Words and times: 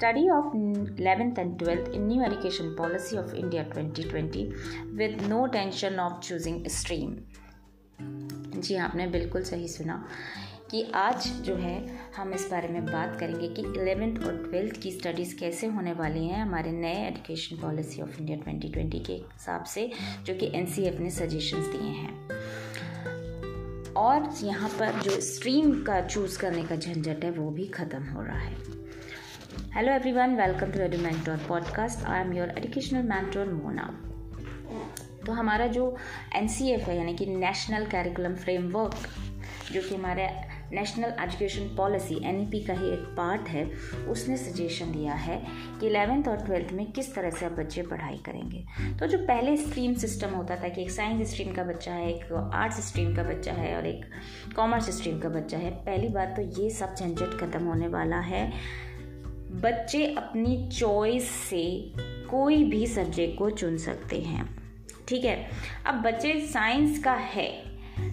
study 0.00 0.30
of 0.30 0.44
11th 0.54 1.38
and 1.38 1.58
12th 1.58 1.92
in 1.92 2.08
new 2.08 2.22
education 2.22 2.74
policy 2.74 3.16
of 3.18 3.34
India 3.34 3.64
2020 3.64 4.52
with 4.96 5.28
no 5.28 5.46
tension 5.46 5.98
of 5.98 6.14
choosing 6.22 6.56
stream. 6.68 7.10
जी 8.56 8.76
आपने 8.76 9.06
बिल्कुल 9.06 9.42
सही 9.42 9.68
सुना 9.68 9.96
कि 10.70 10.82
आज 10.94 11.26
जो 11.42 11.56
है, 11.56 11.74
हम 12.16 12.32
इस 12.34 12.48
बारे 12.50 12.68
में 12.68 12.86
बात 12.86 13.16
करेंगे 13.20 13.48
कि 13.48 13.62
इलेवेंथ 13.62 14.24
और 14.24 14.36
ट्वेल्थ 14.48 14.80
की 14.80 14.90
स्टडीज़ 14.90 15.36
कैसे 15.38 15.66
होने 15.66 15.92
वाली 15.92 16.26
हैं 16.26 16.42
हमारे 16.42 16.72
नए 16.72 17.06
एजुकेशन 17.08 17.56
पॉलिसी 17.56 18.02
ऑफ़ 18.02 18.18
इंडिया 18.20 18.38
2020 18.38 19.06
के 19.06 19.12
हिसाब 19.12 19.64
से, 19.64 19.90
जो 20.24 20.34
कि 20.34 20.50
एनसीएफ 20.54 21.00
ने 21.00 21.10
सजेशंस 21.10 21.66
दिए 21.66 21.92
हैं 22.00 22.14
और 24.06 24.30
यहाँ 24.42 24.68
पर 24.68 25.00
जो 25.00 25.20
स्ट्रीम 25.20 25.82
का 25.82 26.00
चूज़ 26.06 26.38
करने 26.38 26.64
का 26.64 26.76
झंझट 26.76 27.24
है, 27.24 27.30
वो 27.30 27.50
भी 27.50 27.66
ख़त्म 27.66 28.02
हो 28.04 28.22
रहा 28.22 28.38
है 28.38 28.80
hello 29.74 29.92
everyone 29.92 30.34
welcome 30.36 30.70
to 30.72 30.80
Edu 30.80 30.98
Mentor 30.98 31.36
podcast 31.48 32.04
I 32.04 32.20
am 32.20 32.32
your 32.32 32.48
educational 32.58 33.02
mentor 33.08 33.52
Mona 33.52 33.82
तो 35.26 35.32
हमारा 35.32 35.66
जो 35.66 35.84
एनसीएफ 36.36 36.88
है, 36.88 36.96
यानी 36.96 37.14
कि 37.16 37.26
नेशनल 37.26 37.86
कैरिकुलम 37.86 38.34
फ्रेमवर्क 38.34 39.08
जो 39.72 39.80
कि 39.80 39.94
हमारे 39.94 40.26
नेशनल 40.72 41.14
एजुकेशन 41.22 41.68
पॉलिसी 41.76 42.14
एनईपी 42.28 42.60
का 42.64 42.72
ही 42.72 42.90
एक 42.92 43.04
पार्ट 43.16 43.48
है, 43.48 43.64
उसने 44.08 44.36
सजेशन 44.36 44.92
दिया 44.92 45.14
है 45.14 45.36
कि 45.80 45.86
इलेवेंथ 45.86 46.28
और 46.28 46.44
ट्वेल्थ 46.46 46.72
में 46.72 46.84
किस 46.92 47.14
तरह 47.14 47.30
से 47.30 47.46
आप 47.46 47.52
बच्चे 47.52 47.82
पढ़ाई 47.82 48.16
करेंगे। 48.26 48.64
तो 48.98 49.06
जो 49.06 49.18
पहले 49.22 49.56
स्ट्रीम 49.56 49.94
सिस्टम 49.96 50.34
होता 50.34 50.56
था 50.56 50.68
कि 50.68 50.82
एक 50.82 50.90
साइंस 50.90 51.30
स्ट्रीम 51.30 51.54
का 51.54 51.64
बच्चा 51.64 51.92
है, 51.92 52.10
एक 52.10 52.32
आर्ट्स 52.54 52.86
स्ट्रीम 52.88 53.14
का 53.16 53.22
बच्चा 53.22 53.52
है 53.52 53.74
और 53.76 53.86
एक 53.86 54.04
कॉमर्स 54.56 54.90
स्ट्रीम 54.98 55.20
का 55.20 55.28
बच्चा 55.30 55.58
है, 55.58 55.70
पहली 55.80 56.08
बात 56.10 56.36
तो 56.36 56.62
ये 56.62 56.70
सब 56.70 56.94
झंझट 56.94 57.40
खत्म 57.40 57.64
होने 57.64 57.88
वाला 57.88 58.20
है। 58.32 58.48
बच्चे 59.52 60.04
अपनी 60.14 60.68
चॉइस 60.70 61.30
से 61.30 61.62
कोई 62.30 62.62
भी 62.64 62.86
सब्जेक्ट 62.86 63.38
को 63.38 63.50
चुन 63.50 63.76
सकते 63.78 64.20
हैं। 64.20 64.48
ठीक 65.08 65.24
है? 65.24 65.50
अब 65.86 66.02
बच्चे 66.02 66.38
साइंस 66.46 67.02
का 67.04 67.12
है, 67.12 67.48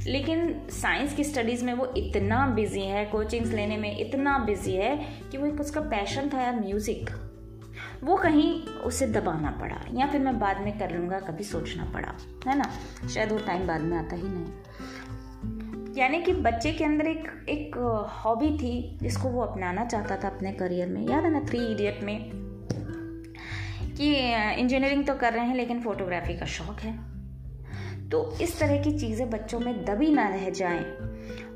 लेकिन 0.08 0.68
साइंस 0.72 1.16
की 1.16 1.24
स्टडीज़ 1.24 1.64
में 1.66 1.74
वो 1.74 1.86
इतना 1.98 2.46
बिज़ी 2.48 2.82
है 2.82 3.06
कोचिंग्स 3.06 3.52
लेने 3.52 3.78
में 3.78 3.98
इतना 3.98 4.38
बिज़ी 4.40 4.74
है 4.74 4.96
कि 5.32 5.38
वो 5.38 5.46
एक 5.46 5.62
उसका 5.62 5.82
पैशन 5.82 6.30
था 6.30 6.42
यार 6.42 6.60
म्यूज़िक 6.60 7.10
वो 8.04 8.16
कहीं 8.18 8.62
उसे 8.64 9.08
दबाना 9.08 9.52
पड़ा, 9.52 9.78
या 9.94 10.08
फिर 10.08 10.22
मैं 10.22 10.38
बाद 10.40 10.62
में 10.62 10.78
कर 10.80 10.92
लूँगा, 10.92 11.20
कभी 11.20 11.44
सोचना 11.44 11.86
पड़ा, 11.86 12.14
है 12.48 12.58
ना? 12.58 12.70
शायद 13.14 13.32
वो 13.32 13.38
टाइम 13.38 13.68
बाद 13.68 13.82
में 13.82 13.98
आता 13.98 14.16
ही 14.16 14.24
नहीं। 14.24 14.46
यानी 15.98 16.22
कि 16.22 16.34
बच्चे 16.34 16.72
के 16.72 16.84
अंदर 16.84 17.08
एक 17.08 17.46
एक 17.50 17.76
हॉबी 18.16 18.50
थी, 18.58 18.98
जिसको 19.02 19.30
वो 19.30 19.42
अपनाना 19.42 19.86
चाहता 19.86 20.16
था 20.16 20.28
अपने 20.28 20.52
करियर 20.54 20.88
में। 20.88 21.08
याद 21.08 21.24
है 21.24 21.32
ना 21.32 21.40
थ्री 21.40 21.66
इडियट 21.66 22.04
में? 22.04 22.20
कि 23.98 24.10
इंजीनियरिंग 24.62 25.06
तो 25.06 25.14
कर 25.16 25.34
रहे 25.34 25.46
हैं, 25.46 25.56
लेकिन 25.56 25.82
फोटोग्राफी 25.82 26.38
का 26.38 26.46
शौक 26.46 26.80
है। 26.80 26.96
तो 28.10 28.38
इस 28.42 28.60
तरह 28.60 28.82
की 28.84 28.98
चीज़ें 29.00 29.30
बच्चों 29.30 29.60
में 29.60 29.84
दबी 29.86 30.12
ना 30.14 30.28
रह 30.28 30.50
जाएँ, 30.50 30.84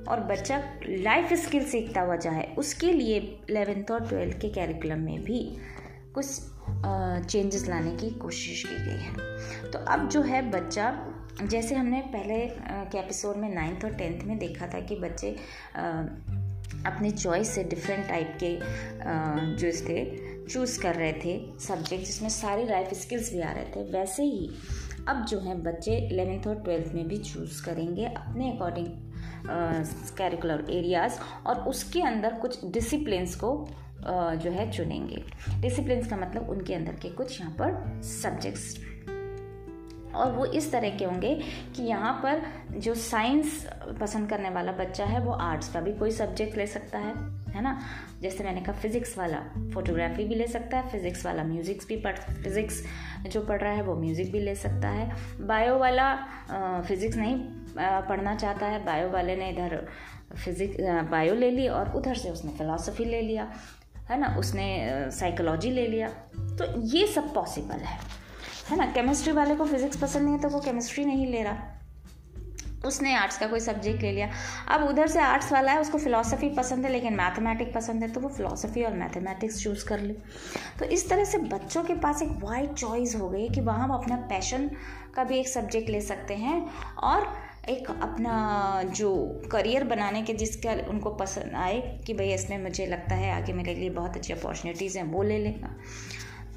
और 0.09 0.19
बच्चा 0.31 0.57
लाइफ 0.85 1.33
स्किल 1.33 1.65
सीखता 1.65 2.01
हुआ 2.01 2.15
जाए, 2.15 2.53
उसके 2.57 2.91
लिए 2.91 3.17
इलेवेंथ 3.49 3.91
और 3.91 4.07
ट्वेल्थ 4.07 4.39
के 4.39 4.49
कैरिकुलम 4.49 4.99
में 4.99 5.23
भी 5.23 5.39
कुछ 6.15 6.25
चेंजेस 7.25 7.67
लाने 7.69 7.91
की 7.91 8.09
कोशिश 8.09 8.63
की 8.63 8.75
गई 8.85 9.01
है। 9.01 9.71
तो 9.71 9.79
अब 9.91 10.07
जो 10.09 10.21
है 10.21 10.41
बच्चा 10.51 10.89
जैसे 11.43 11.75
हमने 11.75 12.01
पहले 12.01 12.47
के 12.61 12.97
एपिसोड 12.97 13.37
में 13.37 13.55
नाइन्थ 13.55 13.85
और 13.85 13.93
टेंथ 13.93 14.23
में 14.23 14.37
देखा 14.37 14.67
था 14.67 14.79
कि 14.79 14.95
बच्चे 14.95 15.35
अपने 16.85 17.11
चॉइस 17.11 17.47
से 17.47 17.63
डिफरेंट 17.63 18.07
टाइप 18.07 18.37
के 18.43 18.59
जो 19.55 19.89
थे 19.89 20.31
चूज़ 20.47 20.81
कर 20.81 20.95
रहे 20.95 21.13
थे 21.13 21.59
सब्जेक्ट 21.59 22.05
जिसमें 22.05 22.29
सारे 22.29 22.65
लाइफ 22.65 22.93
स्किल्स 22.93 23.33
भी 23.33 23.41
आ 23.41 23.51
रहे 23.51 23.65
थे 23.65 23.91
वैसे 23.91 24.23
ही 24.23 24.51
अब 25.07 25.25
जो 25.25 25.39
है 25.39 25.61
बच्चे 25.61 25.97
इलेवेंथ 25.97 26.47
और 26.47 26.55
ट्वेल्थ 26.55 26.93
में 26.93 27.07
भी 27.07 27.17
चूज़ 27.17 27.65
करेंगे 27.65 28.05
अपने 28.05 28.51
अकॉर्डिंग 28.51 28.87
कैरिकुलर 30.17 30.65
एरियाज़ 30.69 31.13
और 31.45 31.59
उसके 31.59 32.01
अंदर 32.01 32.33
कुछ 32.33 32.65
डिसिप्लिनस 32.65 33.35
को 33.35 33.69
uh, 33.99 34.35
जो 34.35 34.51
है 34.51 34.71
चुनेंगे। 34.71 35.23
डिसिप्लिन्स 35.59 36.07
का 36.07 36.17
मतलब 36.17 36.49
उनके 36.49 36.73
अंदर 36.73 36.93
के 36.93 37.09
कुछ 37.09 37.39
यहाँ 37.39 37.53
पर 37.53 38.01
सब्जेक्ट्स 38.03 38.90
और 40.15 40.31
वो 40.31 40.45
इस 40.45 40.71
तरह 40.71 40.97
के 40.97 41.05
होंगे 41.05 41.33
कि 41.75 41.83
यहाँ 41.83 42.13
पर 42.23 42.41
जो 42.79 42.93
साइंस 42.95 43.65
पसंद 43.99 44.29
करने 44.29 44.49
वाला 44.49 44.71
बच्चा 44.73 45.05
है, 45.05 45.19
वो 45.19 45.31
आर्ट्स 45.31 45.73
का 45.73 45.81
भी 45.81 45.93
कोई 45.93 46.11
सब्जेक्ट 46.13 46.57
ले 46.57 46.67
सकता 46.67 46.99
है 46.99 47.13
है 47.51 47.61
ना? 47.61 47.79
जैसे 48.21 48.43
मैंने 48.43 48.61
कहा, 48.61 48.73
फिज़िक्स 48.73 49.17
वाला 49.17 49.37
फोटोग्राफी 49.73 50.25
भी 50.25 50.35
ले 50.35 50.45
सकता 50.47 50.77
है, 50.77 50.89
फिज़िक्स 50.89 51.25
वाला 51.25 51.43
म्यूज़िक्स 51.43 51.87
भी 51.87 51.95
पढ़, 51.95 52.17
फिज़िक्स 52.43 52.81
जो 53.27 53.41
पढ़ 53.41 53.59
रहा 53.61 53.71
है, 53.73 53.81
वो 53.83 53.95
म्यूज़िक 53.95 54.31
भी 54.31 54.39
ले 54.39 54.53
सकता 54.55 54.89
है। 54.89 55.09
बायो 55.47 55.77
वाला 55.77 56.13
फिज़िक्स 56.87 57.17
नहीं 57.17 57.35
पढ़ना 57.77 58.35
चाहता 58.35 58.65
है, 58.65 58.83
बायो 58.85 59.09
वाले 59.09 59.35
ने 59.35 59.49
इधर 59.49 59.77
फिज़िक्स 60.35 61.09
बायो 61.11 61.35
ले 61.35 61.51
ली 61.51 61.67
और 61.67 61.91
उधर 61.95 62.15
से 62.15 62.29
उसने 62.29 62.51
फ़िलासफ़ी 62.51 63.05
ले 63.05 63.21
लिया, 63.21 63.51
है 64.09 64.19
ना? 64.19 64.35
उसने 64.39 65.11
साइकोलॉजी 65.11 65.71
ले 65.71 65.87
लिया। 65.87 66.09
तो 66.57 66.81
ये 66.87 67.05
सब 67.07 67.33
पॉसिबल 67.33 67.83
है। 67.83 67.99
है 68.69 68.77
ना? 68.77 68.85
केमिस्ट्री 68.93 69.33
वाले 69.33 69.55
को 69.55 69.65
फिज़िक्स 69.65 69.97
पसंद 69.97 70.23
नहीं 70.23 70.35
है 70.35 70.41
तो 70.41 70.49
वो 70.49 70.59
केमिस्ट्री 70.61 71.05
नहीं 71.05 71.27
ले 71.27 71.43
रहा। 71.43 71.77
उसने 72.85 73.13
आर्ट्स 73.15 73.37
का 73.37 73.47
कोई 73.47 73.59
सब्जेक्ट 73.59 74.01
ले 74.01 74.11
लिया। 74.11 74.29
अब 74.69 74.83
उधर 74.83 75.07
से 75.07 75.19
आर्ट्स 75.19 75.51
वाला 75.53 75.71
है, 75.71 75.81
उसको 75.81 75.97
फिलोसफी 75.97 76.49
पसंद 76.49 76.85
है, 76.85 76.91
लेकिन 76.91 77.13
मैथमेटिक्स 77.13 77.73
पसंद 77.75 78.03
है 78.03 78.09
तो 78.11 78.19
वो 78.19 78.29
फिलोसफी 78.29 78.83
और 78.83 78.93
मैथमेटिक्स 78.93 79.61
चूज़ 79.63 79.85
कर 79.85 79.99
ले। 79.99 80.13
तो 80.79 80.85
इस 80.87 81.07
तरह 81.09 81.25
से 81.25 81.37
बच्चों 81.37 81.83
के 81.83 81.93
पास 81.95 82.21
एक 82.21 82.29
वाइड 82.43 82.73
चॉइस 82.73 83.15
हो 83.15 83.29
गई 83.29 83.47
कि 83.49 83.61
वहाँ 83.61 83.87
अपना 83.99 84.15
पैशन 84.29 84.69
का 85.15 85.23
भी 85.23 85.39
एक 85.39 85.47
सब्जेक्ट 85.47 85.89
ले 85.89 86.01
सकते 86.01 86.35
हैं 86.35 86.59
और 87.03 87.27
एक 87.69 87.89
अपना 87.91 88.83
जो 88.95 89.13
करियर 89.51 89.83
बनाने 89.83 90.21
के 90.21 90.33
जिसका 90.33 90.71
उनको 90.89 91.09
पसंद 91.15 91.55
आए 91.55 91.79
कि 92.07 92.13
भाई 92.13 92.33
इसमें 92.33 92.57
मुझे 92.63 92.85
लगता 92.85 93.15
है 93.15 93.31
आगे 93.31 93.53
मेरे 93.53 93.75
लिए 93.75 93.89
बहुत 93.91 94.15
अच्छी 94.17 94.33
अपॉर्चुनिटीज़ 94.33 94.97
हैं, 94.97 95.05
वो 95.05 95.23
ले 95.23 95.37
लेगा 95.37 95.75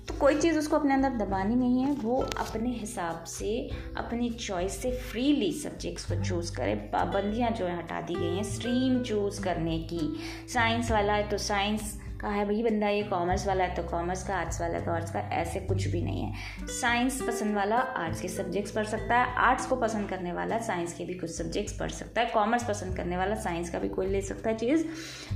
तो 0.08 0.14
कोई 0.14 0.38
चीज़ 0.38 0.58
उसको 0.58 0.76
अपने 0.76 0.94
अंदर 0.94 1.10
दबानी 1.16 1.54
नहीं 1.54 1.82
है, 1.82 1.92
वो 1.92 2.16
अपने 2.38 2.70
हिसाब 2.70 3.24
से, 3.24 3.70
अपनी 3.96 4.30
चॉइस 4.30 4.76
से 4.82 4.92
फ्रीली 5.02 5.52
सब्जेक्ट्स 5.52 6.04
को 6.04 6.22
चूज़ 6.24 6.54
करे। 6.56 6.74
पाबंदियाँ 6.92 7.50
जो 7.50 7.66
है, 7.66 7.76
हटा 7.78 8.00
दी 8.00 8.14
गई 8.14 8.34
हैं 8.36 8.42
स्ट्रीम 8.44 9.02
चूज़ 9.02 9.42
करने 9.42 9.78
की। 9.92 10.16
साइंस 10.52 10.90
वाला 10.90 11.12
है 11.12 11.28
तो 11.28 11.38
साइंस 11.38 12.00
का 12.20 12.28
है 12.28 12.44
वही 12.44 12.62
बंदा, 12.62 12.88
ये 12.88 13.02
कॉमर्स 13.02 13.46
वाला 13.46 13.64
है 13.64 13.74
तो 13.74 13.82
कॉमर्स 13.82 14.26
का 14.28 14.36
आर्ट्स 14.36 14.60
वाला 14.60 14.80
तो 14.80 14.90
आर्ट्स 14.90 15.10
का, 15.10 15.20
ऐसे 15.32 15.60
कुछ 15.60 15.86
भी 15.86 16.02
नहीं 16.02 16.22
है। 16.22 16.66
साइंस 16.70 17.20
पसंद 17.22 17.56
वाला 17.56 17.76
आर्ट्स 17.76 18.20
के 18.20 18.28
सब्जेक्ट्स 18.28 18.72
पढ़ 18.72 18.86
सकता 18.86 19.18
है 19.18 19.34
आर्ट्स 19.40 19.66
को 19.66 19.76
पसंद 19.76 20.08
करने 20.08 20.32
वाला 20.32 20.58
साइंस 20.60 20.94
के 20.94 21.04
भी 21.04 21.14
कुछ 21.14 21.30
सब्जेक्ट्स 21.30 21.78
पढ़ 21.78 21.90
सकता 21.90 22.20
है 22.20 22.30
कॉमर्स 22.30 22.64
पसंद 22.64 22.96
करने 22.96 23.16
वाला 23.16 23.34
साइंस 23.42 23.70
का 23.70 23.78
भी 23.78 23.88
कोई 23.88 24.06
ले 24.06 24.20
सकता 24.22 24.50
है 24.50 24.56
चीज़ 24.56 24.86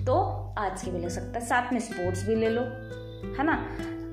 तो 0.06 0.14
आर्ट्स 0.58 0.84
के 0.84 0.90
भी 0.90 0.98
ले 0.98 1.10
सकता 1.10 1.38
है, 1.38 1.46
साथ 1.46 1.72
में 1.72 1.80
स्पोर्ट्स 1.80 2.26
भी 2.28 2.34
ले 2.34 2.48
लो, 2.48 2.62
है 3.38 3.44
ना? 3.44 3.64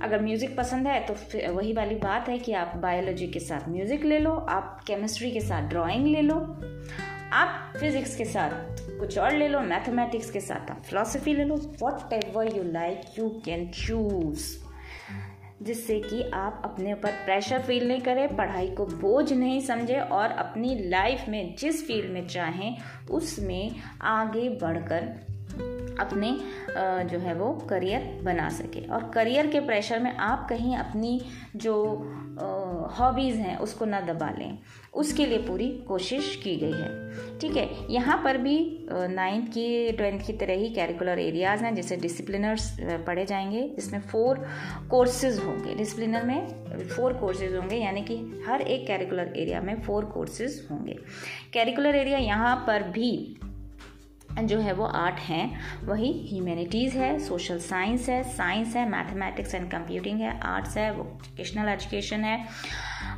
अगर 0.06 0.22
म्यूज़िक 0.22 0.56
पसंद 0.58 0.88
है 0.88 1.00
तो 1.06 1.14
वही 1.54 1.74
वाली 1.74 1.96
बात 1.96 2.30
है 2.30 2.38
कि 2.40 2.54
आप 2.54 2.76
बायोलॉजी 2.78 3.28
के 3.28 3.40
साथ 3.40 3.70
म्यूज़िक 3.70 4.04
ले 4.06 4.20
लो, 4.20 4.32
आप 4.32 4.84
केमिस्ट्री 4.88 5.32
के 5.32 5.40
साथ 5.42 5.70
ड्राइंग 5.70 6.08
ले 6.08 6.22
लो, 6.22 6.36
आप 7.34 7.74
फिज़िक्स 7.80 8.16
के 8.16 8.26
साथ 8.26 8.84
कुछ 9.00 9.18
और 9.18 9.34
ले 9.34 9.48
लो 9.48 9.60
मैथमेटिक्स 9.62 10.30
के 10.32 10.40
साथ 10.40 10.72
आप 10.72 10.84
फिलोसफी 10.86 11.34
ले 11.34 11.44
लो 11.44 11.56
whatever 12.14 12.56
you 12.58 12.64
like 12.64 13.20
you 13.20 13.30
can 13.46 13.68
choose 13.76 14.54
जिससे 15.64 16.00
कि 16.00 16.22
आप 16.34 16.62
अपने 16.66 16.94
ऊपर 16.94 17.12
प्रेशर 17.26 17.62
फील 17.62 17.88
नहीं 17.88 18.02
करें, 18.02 18.36
पढ़ाई 18.36 18.68
को 18.68 18.86
बोझ 18.86 19.32
नहीं 19.34 19.60
समझें 19.62 20.00
और 20.00 20.32
अपनी 20.32 20.76
लाइफ 20.90 21.26
में 21.30 21.56
जिस 21.60 21.86
फ़ील्ड 21.88 22.12
में 22.14 22.28
चाहें, 22.28 22.78
उसमें 23.12 23.76
आगे 24.02 24.50
बढ़कर 24.62 25.08
अपने 26.00 26.32
जो 27.10 27.20
है 27.20 27.34
वो 27.34 27.52
करियर 27.70 28.20
बना 28.24 28.50
सके। 28.50 28.86
और 28.86 29.10
करियर 29.10 29.48
के 29.48 29.60
प्रेशर 29.60 30.00
में 30.00 30.16
आप 30.16 30.48
कहीं 30.50 30.76
अपनी 30.78 31.20
जो 31.56 31.76
हॉबीज़ 32.92 33.38
हैं, 33.38 33.58
उसको 33.58 33.86
ना 33.86 34.00
दबा 34.02 34.30
लें। 34.30 34.58
उसके 34.94 35.26
लिए 35.26 35.38
पूरी 35.38 35.70
कोशिश 35.88 36.36
की 36.44 36.56
गई 36.56 36.72
है। 36.72 37.40
ठीक 37.40 37.56
है? 37.58 37.94
यहाँ 37.94 38.22
पर 38.24 38.38
भी 38.38 38.58
नाइन्थ 38.92 39.48
की 39.50 39.92
ट्वेल्थ 39.92 40.26
की 40.28 40.34
तरह 40.34 40.54
ही 40.54 40.70
कैरिकुलर 40.70 41.20
एरियाज़ 41.20 41.64
हैं, 41.64 41.74
जैसे 41.76 41.96
डिसिप्लिनर्स 41.98 42.76
पढ़े 42.82 43.26
जाएँगे। 43.26 43.62
इसमें 43.78 44.00
फोर 44.02 44.46
कोर्सेज 44.90 45.40
होंगे। 45.40 45.76
डिसिप्लिनर 45.76 46.24
में 46.24 46.88
फोर 46.88 47.14
कोर्सेज 47.14 47.56
होंगे, 47.56 47.76
यानी 47.76 48.02
कि 48.02 48.16
हर 48.48 48.62
एक 48.62 48.86
कैरिकुलर 48.88 49.34
एरिया 49.38 49.62
में 49.62 49.82
फोर 49.82 50.06
कोर्सेज 50.06 50.68
होंगे। 50.72 50.98
कैरिकुलर 51.54 51.96
एरिया 51.96 52.18
यहाँ 52.18 52.56
पर 52.68 52.84
भी 52.84 53.38
जो 54.44 54.60
है 54.60 54.74
वो 54.74 54.86
आर्ट 54.86 55.20
हैं, 55.20 55.60
वही 55.86 56.12
ह्यूमैनिटीज़ 56.32 56.98
है 56.98 57.20
सोशल 57.20 57.60
साइंस 57.60 58.10
है 58.10 58.22
साइंस 58.24 58.76
है 58.76 58.90
मैथमेटिक्स 58.90 59.56
एंड 59.56 59.72
कंप्यूटिंग 59.72 60.20
है 60.20 60.40
आर्ट्स 60.40 60.78
है 60.78 60.92
वोकेशनल 60.96 61.70
एजुकेशन 61.70 62.24
है 62.24 62.38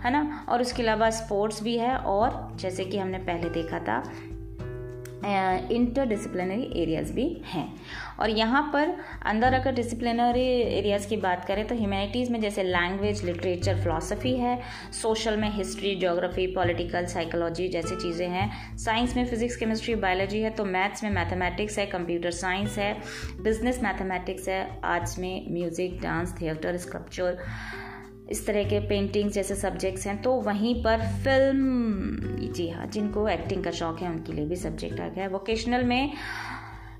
है 0.04 0.12
ना? 0.12 0.46
और 0.50 0.62
उसके 0.62 0.84
अलावा 0.84 1.10
स्पोर्ट्स 1.10 1.64
भी 1.64 1.78
है 1.78 1.96
और 1.98 2.58
जैसे 2.58 2.86
कि 2.86 2.98
हमने 2.98 3.18
पहले 3.18 3.50
देखा 3.50 3.80
था 3.80 4.04
इंटर 5.18 6.06
डिसिप्लिनरी 6.06 6.64
एरियाज़ 6.81 7.12
भी 7.14 7.25
हैं। 7.46 7.68
और 8.19 8.30
यहाँ 8.30 8.62
पर 8.74 8.94
अंदर 9.25 9.54
अगर 9.54 9.74
डिसिप्लिनरी 9.75 10.46
एरियाज़ 10.78 11.08
की 11.10 11.18
बात 11.18 11.46
करें 11.46 11.66
तो 11.68 11.75
ह्यूमैनिटीज़ 11.75 12.31
में 12.31 12.40
जैसे 12.42 12.64
लैंग्वेज 12.64 13.24
लिटरेचर 13.25 13.81
फिलासफी 13.84 14.36
है। 14.36 14.60
सोशल 14.94 15.38
में 15.38 15.50
हिस्ट्री 15.52 15.96
जोग्राफी 15.96 16.48
पॉलिटिकल 16.56 17.06
साइकोलॉजी 17.08 17.68
जैसी 17.68 17.96
चीज़ें 17.96 18.28
हैं। 18.28 18.78
साइंस 18.78 19.16
में 19.18 19.25
फिजिक्स 19.25 19.56
केमिस्ट्री 19.56 19.96
बायोलॉजी 19.98 20.42
है 20.42 20.50
तो 20.50 20.66
मैथ्स 20.68 21.04
में 21.04 21.10
मैथमेटिक्स 21.12 21.80
है 21.80 21.86
कंप्यूटर 21.88 22.31
साइंस 22.34 22.78
है। 22.78 22.94
बिज़नेस 23.42 23.81
मैथमेटिक्स 23.84 24.50
है 24.50 24.62
आर्ट्स 24.86 25.18
में 25.19 25.46
म्यूज़िक 25.52 26.00
डांस 26.02 26.36
थिएटर 26.42 26.78
स्कल्पचर 26.78 27.38
इस 28.32 28.46
तरह 28.48 28.64
के 28.64 28.80
पेंटिंग्स 28.80 29.34
जैसे 29.34 29.56
सब्जेक्ट्स 29.56 30.08
हैं 30.08 30.22
तो 30.22 30.34
वहीं 30.42 30.74
पर 30.84 31.02
फ़िल्म 31.24 32.52
जी 32.54 32.70
हाँ 32.70 32.86
जिनको 32.88 33.28
एक्टिंग 33.28 33.64
का 33.64 33.72
शौक 33.72 34.00
है, 34.02 34.10
उनके 34.10 34.34
लिए 34.34 34.46
भी 34.46 34.56
सब्जेक्ट 34.56 35.00
आ 35.00 35.08
गया 35.08 35.24
है। 35.24 35.30
वोकेशनल 35.30 35.84
में 35.84 36.12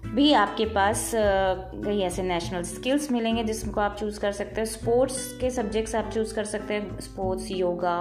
भी 0.06 0.32
आपके 0.34 0.66
पास 0.66 1.12
कई 1.16 2.00
ऐसे 2.02 2.24
नेशनल 2.24 2.64
स्किल्स 2.64 3.12
मिलेंगे 3.12 3.44
जिसको 3.44 3.82
आप 3.82 3.96
चूज़ 4.00 4.20
कर 4.20 4.32
सकते 4.32 4.62
हैं। 4.62 4.66
स्पोर्ट्स 4.68 5.32
के 5.42 5.50
सब्जेक्ट्स 5.50 5.96
आप 5.96 6.12
चूज़ 6.14 6.36
कर 6.36 6.44
सकते 6.46 6.74
हैं। 6.74 7.00
स्पोर्ट्स 7.00 7.52
योगा 7.52 7.98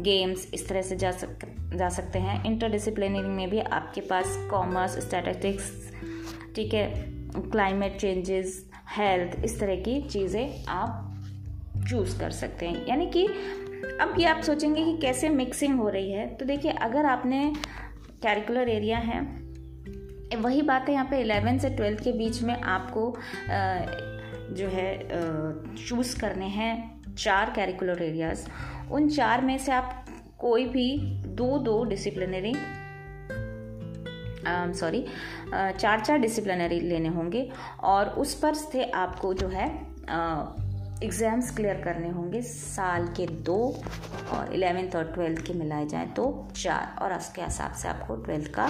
गेम्स 0.00 0.46
इस 0.54 0.68
तरह 0.68 0.82
से 0.82 0.96
जा 0.96 1.10
सक, 1.12 1.46
जा 1.74 1.88
सकते 1.88 2.18
हैं। 2.18 2.44
इंटरडिसिप्लिनरी 2.44 3.28
में 3.28 3.50
भी 3.50 3.58
आपके 3.60 4.00
पास 4.00 4.36
कॉमर्स 4.50 4.98
स्टैटिस्टिक्स 5.06 5.72
ठीक 6.56 6.74
है 6.74 6.86
क्लाइमेट 7.50 7.96
चेंजेस 8.00 8.64
हेल्थ 8.96 9.44
इस 9.44 9.58
तरह 9.60 9.76
की 9.76 10.00
चीज़ें 10.02 10.64
आप 10.68 11.09
चूज़ 11.88 12.18
कर 12.20 12.30
सकते 12.32 12.66
हैं। 12.66 12.86
यानी 12.86 13.06
कि 13.06 13.26
अब 14.00 14.14
ये 14.18 14.26
आप 14.26 14.40
सोचेंगे 14.42 14.84
कि 14.84 14.96
कैसे 15.02 15.28
मिक्सिंग 15.28 15.78
हो 15.80 15.88
रही 15.88 16.10
है। 16.12 16.26
तो 16.36 16.44
देखिए, 16.44 16.72
अगर 16.72 17.06
आपने 17.06 17.52
कैरिकुलर 18.22 18.68
एरिया 18.68 18.98
है, 18.98 19.20
वही 20.36 20.62
बात 20.62 20.88
है 20.88 20.94
यहाँ 20.94 21.06
पे 21.10 21.20
इलेवेंथ 21.20 21.58
से 21.58 21.68
ट्वेल्थ 21.70 22.02
के 22.04 22.12
बीच 22.12 22.42
में 22.42 22.54
आपको 22.54 23.14
जो 24.52 24.68
है 24.68 24.88
चूज़ 25.78 26.18
करने 26.20 26.46
हैं 26.48 27.14
चार 27.14 27.52
कैरिकुलर 27.56 28.02
एरियाज़ 28.02 28.46
उन 28.90 29.08
चार 29.08 29.40
में 29.40 29.56
से 29.58 29.72
आप 29.72 30.04
कोई 30.38 30.64
भी 30.66 30.96
दो 31.36 31.58
दो 31.58 31.82
डिसिप्लिनरी 31.84 32.54
सॉरी 34.74 35.04
चार 35.52 36.00
चार 36.00 36.18
डिसिप्लिनरी 36.18 36.80
लेने 36.80 37.08
होंगे। 37.08 37.48
और 37.82 38.08
उस 38.18 38.34
पर 38.34 38.54
से 38.54 38.84
आपको 38.84 39.32
जो 39.34 39.48
है 39.48 39.68
एग्ज़ाम्स 41.02 41.50
क्लियर 41.56 41.80
करने 41.82 42.08
होंगे 42.08 42.40
साल 42.42 43.06
के 43.16 43.26
दो 43.26 43.58
और 44.32 44.52
इलेवेंथ 44.54 44.96
और 44.96 45.12
ट्वेल्थ 45.12 45.40
के 45.46 45.52
मिलाए 45.54 45.86
जाएँ 45.86 46.08
तो 46.08 46.48
चार 46.56 46.96
और 47.02 47.12
उसके 47.12 47.42
हिसाब 47.42 47.72
से 47.72 47.88
आपको 47.88 48.16
ट्वेल्थ 48.16 48.48
का 48.54 48.68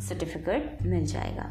सर्टिफिकेट 0.00 0.78
मिल 0.82 1.04
जाएगा। 1.06 1.50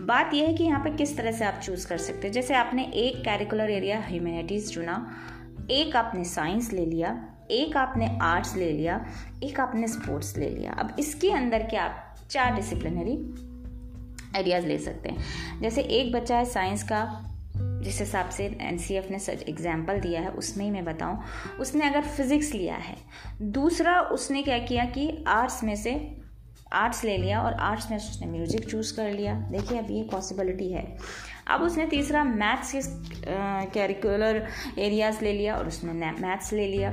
बात 0.00 0.34
यह 0.34 0.46
है 0.46 0.54
कि 0.54 0.64
यहाँ 0.64 0.80
पे 0.84 0.90
किस 0.96 1.16
तरह 1.16 1.32
से 1.32 1.44
आप 1.44 1.60
चूज़ 1.64 1.86
कर 1.88 1.98
सकते 1.98 2.26
हैं। 2.26 2.32
जैसे 2.32 2.54
आपने 2.54 2.84
एक 2.96 3.20
कैरिकुलर 3.24 3.70
एरिया 3.70 4.00
ह्यूमैनिटीज़ 4.00 4.70
चुना, 4.72 4.94
एक 5.70 5.96
आपने 5.96 6.24
साइंस 6.24 6.72
ले 6.72 6.86
लिया, 6.86 7.10
एक 7.50 7.76
आपने 7.76 8.18
आर्ट्स 8.22 8.56
ले 8.56 8.70
लिया, 8.72 9.04
एक 9.42 9.60
आपने 9.60 9.88
स्पोर्ट्स 9.88 10.36
ले 10.36 10.48
लिया। 10.48 10.72
अब 10.72 10.96
इसके 10.98 11.32
अंदर 11.32 11.62
के 11.62 11.76
आप 11.76 12.16
चार 12.30 12.54
डिसिप्लिनरी 12.54 13.12
एरियाज़ 14.38 14.66
ले 14.66 14.78
सकते 14.78 15.08
हैं। 15.08 15.60
जैसे 15.60 15.82
एक 15.82 16.12
बच्चा 16.12 16.36
है 16.36 16.44
साइंस 16.44 16.82
का 16.82 17.02
जिस 17.82 18.00
हिसाब 18.00 18.28
से 18.28 18.44
एनसीएफ 18.60 19.10
ने 19.10 19.18
एग्ज़ाम्पल 19.48 20.00
दिया 20.00 20.20
है, 20.20 20.30
उसमें 20.32 20.64
ही 20.64 20.70
मैं 20.70 20.84
बताऊँ, 20.84 21.18
उसने 21.60 21.88
अगर 21.88 22.08
फिज़िक्स 22.08 22.52
लिया 22.52 22.76
है, 22.76 22.96
दूसरा 23.42 24.00
उसने 24.12 24.42
क्या 24.42 24.58
किया 24.60 24.84
कि 24.86 25.24
आर्ट्स 25.28 25.62
में 25.64 25.74
से 25.76 25.94
आर्ट्स 26.74 27.02
ले 27.04 27.16
लिया 27.16 27.40
और 27.42 27.52
आर्ट्स 27.60 27.90
में 27.90 27.96
उसने 27.96 28.26
म्यूज़िक 28.26 28.68
चूज़ 28.68 28.94
कर 28.96 29.10
लिया। 29.12 29.34
देखिए 29.50 29.78
अब 29.78 29.90
ये 29.90 30.02
पॉसिबिलिटी 30.12 30.70
है। 30.72 30.84
अब 31.48 31.62
उसने 31.62 31.86
तीसरा 31.86 32.22
मैथ्स 32.24 32.72
के 32.72 32.80
कैरिकुलर 33.70 34.46
एरियाज़ 34.78 35.24
ले 35.24 35.32
लिया 35.32 35.56
और 35.56 35.68
उसने 35.68 35.92
मैथ्स 36.12 36.52
ले 36.52 36.66
लिया 36.66 36.90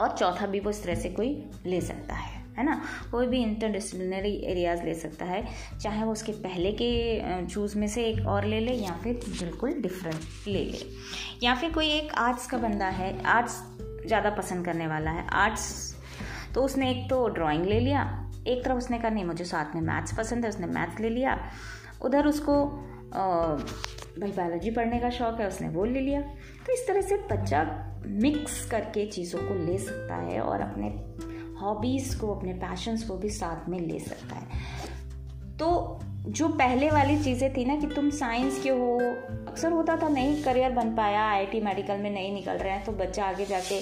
और 0.00 0.16
चौथा 0.18 0.46
भी 0.46 0.60
वो 0.60 0.70
इस 0.70 0.82
तरह 0.82 0.94
से 0.94 1.10
कोई 1.10 1.30
ले 1.66 1.80
सकता 1.80 2.14
है। 2.14 2.35
है 2.58 2.64
ना? 2.64 2.80
कोई 3.10 3.26
भी 3.26 3.38
इंटर 3.38 3.54
इंटरडिसिप्लिनरी 3.56 4.34
एरियाज़ 4.46 4.82
ले 4.82 4.94
सकता 4.94 5.24
है, 5.24 5.44
चाहे 5.80 6.04
वो 6.04 6.12
उसके 6.12 6.32
पहले 6.42 6.72
के 6.72 7.46
चूज़ 7.46 7.76
में 7.78 7.86
से 7.88 8.04
एक 8.04 8.26
और 8.26 8.44
ले 8.44 8.60
ले 8.60 8.72
या 8.74 8.92
फिर 9.02 9.20
बिल्कुल 9.28 9.72
डिफरेंट 9.82 10.48
ले 10.48 10.64
ले। 10.64 10.78
या 11.42 11.54
फिर 11.54 11.72
कोई 11.72 11.90
एक 11.90 12.12
आर्ट्स 12.18 12.46
का 12.46 12.58
बंदा 12.58 12.88
है 12.90 13.18
आर्ट्स 13.28 13.62
ज़्यादा 14.06 14.30
पसंद 14.30 14.64
करने 14.64 14.86
वाला 14.86 15.10
है 15.10 15.26
आर्ट्स 15.34 15.94
तो 16.54 16.62
उसने 16.62 16.90
एक 16.90 17.08
तो 17.10 17.26
ड्राइंग 17.28 17.64
ले 17.64 17.80
लिया, 17.80 18.02
एक 18.46 18.64
तरफ़ 18.64 18.76
उसने 18.76 18.98
कहा, 18.98 19.10
नहीं, 19.10 19.24
मुझे 19.24 19.44
साथ 19.44 19.74
में 19.74 19.82
मैथ्स 19.82 20.16
पसंद 20.18 20.44
है 20.44 20.50
उसने 20.50 20.66
मैथ्स 20.66 21.00
ले 21.00 21.08
लिया। 21.08 21.38
उधर 22.02 22.26
उसको 22.26 22.64
भाई 23.12 24.30
बायोलॉजी 24.30 24.70
पढ़ने 24.70 24.98
का 24.98 25.10
शौक 25.10 25.40
है, 25.40 25.48
उसने 25.48 25.68
वो 25.68 25.84
ले 25.84 26.00
लिया। 26.00 26.20
तो 26.66 26.72
इस 26.72 26.86
तरह 26.88 27.00
से 27.00 27.16
बच्चा 27.32 27.62
मिक्स 28.06 28.64
करके 28.70 29.06
चीज़ों 29.06 29.40
को 29.40 29.54
ले 29.66 29.78
सकता 29.78 30.16
है 30.16 30.40
और 30.40 30.60
अपने 30.60 30.88
हॉबीज़ 31.60 32.18
को, 32.18 32.34
अपने 32.34 32.52
पैशंस 32.54 33.02
को 33.02 33.16
भी 33.16 33.28
साथ 33.30 33.68
में 33.68 33.78
ले 33.80 33.98
सकता 34.00 34.36
है। 34.36 34.64
तो 35.58 35.98
जो 36.28 36.48
पहले 36.48 36.90
वाली 36.90 37.16
चीज़ें 37.24 37.52
थी 37.54 37.64
ना 37.64 37.76
कि 37.76 37.86
तुम 37.86 38.10
साइंस 38.10 38.62
के 38.62 38.70
हो, 38.70 38.98
अक्सर 39.48 39.72
होता 39.72 39.96
था 39.96 40.08
नहीं, 40.08 40.42
करियर 40.42 40.70
बन 40.72 40.94
पाया 40.94 41.22
आईआईटी 41.22 41.60
मेडिकल 41.60 41.98
में 41.98 42.10
नहीं 42.10 42.32
निकल 42.34 42.52
रहे 42.52 42.72
हैं 42.72 42.84
तो 42.84 42.92
बच्चा 42.94 43.24
आगे 43.24 43.44
जाके 43.44 43.80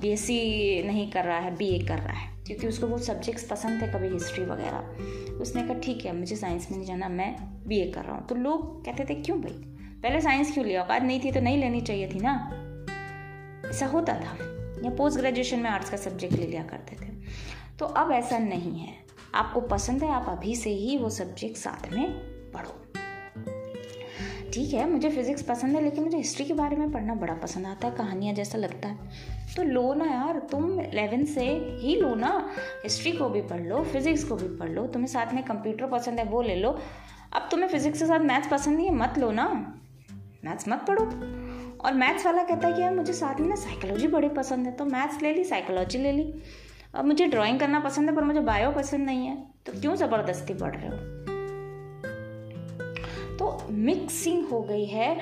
बीएससी 0.00 0.82
नहीं 0.82 1.10
कर 1.10 1.24
रहा 1.24 1.38
है 1.38 1.54
बीए 1.56 1.78
कर 1.78 1.98
रहा 1.98 2.12
है, 2.12 2.28
क्योंकि 2.46 2.66
उसको 2.66 2.86
वो 2.86 2.98
सब्जेक्ट्स 2.98 3.44
पसंद 3.44 3.82
थे 3.82 3.86
कभी 3.88 4.08
हिस्ट्री 4.08 4.44
वगैरह। 4.44 5.38
उसने 5.40 5.62
कहा, 5.62 5.78
ठीक 5.78 6.04
है, 6.06 6.16
मुझे 6.16 6.36
साइंस 6.36 6.70
में 6.70 6.76
नहीं 6.78 6.86
जाना, 6.88 7.08
मैं 7.08 7.34
बीए 7.66 7.90
कर 7.90 8.04
रहा 8.04 8.16
हूँ। 8.16 8.26
तो 8.26 8.34
लोग 8.34 8.84
कहते 8.84 9.04
थे, 9.04 9.14
क्यों 9.14 9.40
भाई? 9.40 9.52
पहले 10.02 10.20
साइंस 10.20 10.52
क्यों 10.54 10.66
लिया? 10.66 10.86
नहीं 10.98 11.20
थी 11.20 11.32
तो 11.32 11.40
नहीं 11.40 11.58
लेनी 11.58 11.80
चाहिए 11.80 12.08
थी 12.08 12.20
ना? 12.22 12.34
ऐसा 13.68 13.86
होता 13.86 14.14
था। 14.14 14.36
या 14.84 14.90
पोस्ट 14.90 15.18
ग्रेजुएशन 15.18 15.58
में 15.58 15.70
आर्ट्स 15.70 15.90
का 15.90 15.96
सब्जेक्ट 15.96 16.34
ले 16.34 16.46
लिया 16.46 16.62
करते 16.62 16.96
थे। 16.96 17.12
तो 17.78 17.86
अब 17.86 18.12
ऐसा 18.12 18.38
नहीं 18.38 18.78
है। 18.78 18.94
आपको 19.34 19.60
पसंद 19.60 20.02
है, 20.02 20.10
आप 20.10 20.26
अभी 20.28 20.56
से 20.56 20.70
ही 20.70 20.96
वो 20.98 21.10
सब्जेक्ट 21.10 21.56
साथ 21.56 21.92
में 21.92 22.12
पढ़ो। 22.52 22.80
ठीक 24.52 24.74
है, 24.74 24.90
मुझे 24.90 25.10
फिज़िक्स 25.10 25.42
पसंद 25.42 25.76
है, 25.76 25.82
लेकिन 25.82 26.04
मुझे 26.04 26.16
हिस्ट्री 26.16 26.44
के 26.44 26.54
बारे 26.54 26.76
में 26.76 26.92
पढ़ना 26.92 27.14
बड़ा 27.14 27.34
पसंद 27.34 27.66
आता 27.66 27.88
है, 27.88 27.94
कहानियाँ 27.94 28.34
जैसा 28.34 28.58
लगता 28.58 28.88
है। 28.88 29.08
तो 29.56 29.62
लो 29.62 29.94
ना 29.94 30.04
यार, 30.04 30.38
तुम 30.38 30.80
इलेवेंथ 30.80 31.26
से 31.26 31.44
ही 31.80 31.96
लो 31.96 32.14
ना। 32.14 32.50
हिस्ट्री 32.82 33.12
को 33.12 33.28
भी 33.28 33.42
पढ़ 33.42 33.60
लो 33.60 33.82
फिज़िक्स 33.82 34.24
को 34.24 34.36
भी 34.36 34.56
पढ़ 34.56 34.70
लो, 34.70 34.86
तुम्हें 34.86 35.08
साथ 35.08 35.34
में 35.34 35.42
कंप्यूटर 35.44 35.86
पसंद 35.86 36.18
है, 36.18 36.24
वो 36.24 36.42
ले 36.42 36.56
लो। 36.56 36.78
अब 37.32 37.48
तुम्हें 37.50 37.68
फिज़िक्स 37.68 37.98
के 37.98 38.06
साथ 38.06 38.20
मैथ्स 38.20 38.48
पसंद 38.48 38.76
नहीं 38.76 38.86
है, 38.86 38.94
मत 38.94 39.18
लो 39.18 39.30
ना। 39.30 39.48
मैथ्स 40.44 40.68
मत 40.68 40.84
पढ़ो। 40.88 41.04
और 41.84 41.94
मैथ्स 41.94 42.26
वाला 42.26 42.42
कहता 42.42 42.68
है 42.68 42.72
कि 42.74 42.82
यार 42.82 42.94
मुझे 42.94 43.12
साथ 43.12 43.40
में 43.40 43.48
ना 43.48 43.54
साइकोलॉजी 43.56 44.06
बड़ी 44.08 44.28
पसंद 44.36 44.66
है 44.66 44.72
तो 44.72 44.84
मैथ्स 44.86 45.22
ले 45.22 45.32
ली 45.32 45.44
साइकोलॉजी 45.44 45.98
ले 45.98 46.12
ली। 46.12 46.32
अब 46.94 47.04
मुझे 47.04 47.26
ड्राइंग 47.26 47.58
करना 47.60 47.80
पसंद 47.80 48.10
है, 48.10 48.16
पर 48.16 48.24
मुझे 48.24 48.40
बायो 48.42 48.70
पसंद 48.72 49.06
नहीं 49.06 49.26
है 49.26 49.36
तो 49.66 49.80
क्यों 49.80 49.94
ज़बरदस्ती 49.96 50.54
पढ़ 50.54 50.76
रहे 50.76 50.88
हो? 50.88 50.96
तो 53.36 53.66
मिक्सिंग 53.70 54.46
हो 54.48 54.60
गई 54.62 54.84
है, 54.86 55.16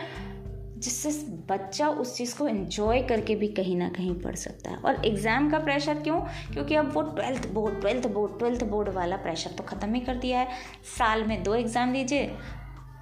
जिससे 0.79 1.11
बच्चा 1.49 1.89
उस 1.89 2.17
चीज़ 2.17 2.37
को 2.39 2.47
एंजॉय 2.49 3.03
करके 3.03 3.35
भी 3.35 3.49
कहीं 3.51 3.77
ना 3.77 3.89
कहीं 3.89 4.15
पढ़ 4.21 4.35
सकता 4.37 4.71
है। 4.71 4.77
और 4.79 5.05
एग्ज़ाम 5.07 5.51
का 5.51 5.59
प्रेशर 5.61 5.99
क्यों? 5.99 6.21
क्योंकि 6.53 6.75
अब 6.75 6.93
वो 6.95 7.03
twelfth 7.03 7.47
board 7.53 7.81
twelfth 7.81 8.07
board 8.09 8.39
twelfth 8.39 8.65
board 8.65 8.89
वाला 8.95 9.17
प्रेशर 9.19 9.51
तो 9.51 9.65
ख़त्म 9.65 9.95
ही 9.95 10.01
कर 10.01 10.17
दिया 10.17 10.41
है। 10.41 10.49
साल 10.99 11.25
में 11.25 11.43
दो 11.43 11.55
एग्ज़ाम 11.55 11.93
दीजिए 11.93 12.31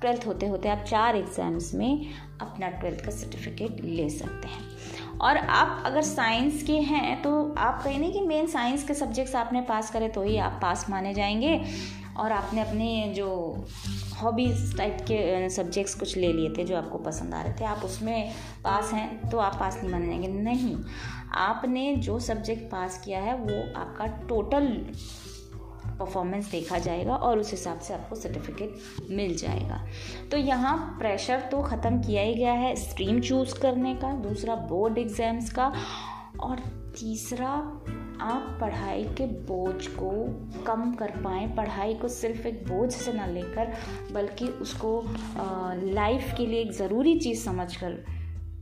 ट्वेल्थ 0.00 0.26
होते 0.26 0.47
होते 0.47 0.69
आप 0.69 0.85
चार 0.88 1.16
एग्ज़ाम्स 1.16 1.73
में 1.75 2.07
अपना 2.40 2.69
ट्वेल्थ 2.71 3.04
का 3.04 3.11
सर्टिफिकेट 3.11 3.80
ले 3.85 4.09
सकते 4.11 4.49
हैं। 4.49 5.19
और 5.19 5.37
आप 5.37 5.83
अगर 5.87 6.02
साइंस 6.02 6.62
के 6.62 6.78
हैं 6.83 7.23
तो 7.23 7.33
आप 7.59 7.83
कहीं 7.85 7.99
नहीं 7.99 8.12
कि 8.12 8.21
मेन 8.21 8.47
साइंस 8.49 8.85
के 8.85 8.95
सब्जेक्ट्स 8.95 9.35
आपने 9.37 9.61
पास 9.62 9.90
करे 9.90 10.09
तो 10.09 10.23
ही 10.23 10.37
आप 10.38 10.59
पास 10.62 10.87
माने 10.90 11.14
जाएँगे। 11.14 11.61
और 12.19 12.33
आपने 12.33 12.61
अपने 12.61 13.12
जो 13.16 13.28
हॉबीज़ 14.14 14.76
टाइप 14.76 14.97
के 15.02 15.49
सब्जेक्ट्स 15.50 15.95
कुछ 15.95 16.16
ले 16.16 16.33
लिए 16.33 16.49
थे 16.59 16.64
जो 16.64 16.76
आपको 16.76 16.99
पसंद 16.99 17.35
आ 17.35 17.42
रहे 17.42 17.52
थे, 17.52 17.64
आप 17.64 17.85
उसमें 17.85 18.33
पास 18.64 18.92
हैं 18.92 19.30
तो 19.30 19.38
आप 19.38 19.57
पास 19.61 19.76
नहीं 19.76 19.92
माने 19.92 20.07
जाएँगे। 20.07 20.28
नहीं, 20.28 20.76
आपने 21.33 21.95
जो 21.97 22.19
सब्जेक्ट 22.21 22.71
पास 22.73 23.00
किया 23.04 23.21
है, 23.21 23.37
वो 23.37 23.62
आपका 23.80 24.07
टोटल 24.28 24.66
परफॉर्मेंस 26.00 26.50
देखा 26.50 26.78
जाएगा 26.78 27.14
और 27.16 27.38
उस 27.38 27.50
हिसाब 27.50 27.78
से 27.78 27.95
आपको 27.95 28.16
सर्टिफिकेट 28.16 29.11
मिल 29.11 29.35
जाएगा। 29.37 29.80
तो 30.30 30.37
यहाँ 30.37 30.76
प्रेशर 30.99 31.40
तो 31.50 31.62
ख़त्म 31.62 32.00
किया 32.02 32.23
ही 32.23 32.35
गया 32.35 32.52
है 32.54 32.75
स्ट्रीम 32.78 33.21
चूज़ 33.21 33.59
करने 33.61 33.95
का, 33.95 34.12
दूसरा 34.19 34.54
बोर्ड 34.69 34.99
एग्ज़ाम्स 34.99 35.52
का 35.52 35.73
और 36.40 36.59
तीसरा 36.99 37.49
आप 38.23 38.57
पढ़ाई 38.61 39.04
के 39.19 39.26
बोझ 39.47 39.87
को 39.88 40.11
कम 40.66 40.92
कर 40.95 41.11
पाएँ। 41.25 41.47
पढ़ाई 41.57 41.95
को 41.95 42.09
सिर्फ़ 42.09 42.47
एक 42.49 42.66
बोझ 42.69 42.90
से 42.92 43.12
ना 43.12 43.26
लेकर 43.26 43.73
बल्कि 44.12 44.47
उसको 44.62 45.02
लाइफ 45.92 46.35
के 46.37 46.47
लिए 46.47 46.61
एक 46.61 46.73
ज़रूरी 46.73 47.19
चीज़ 47.21 47.45
समझ 47.45 47.75
कर 47.76 47.92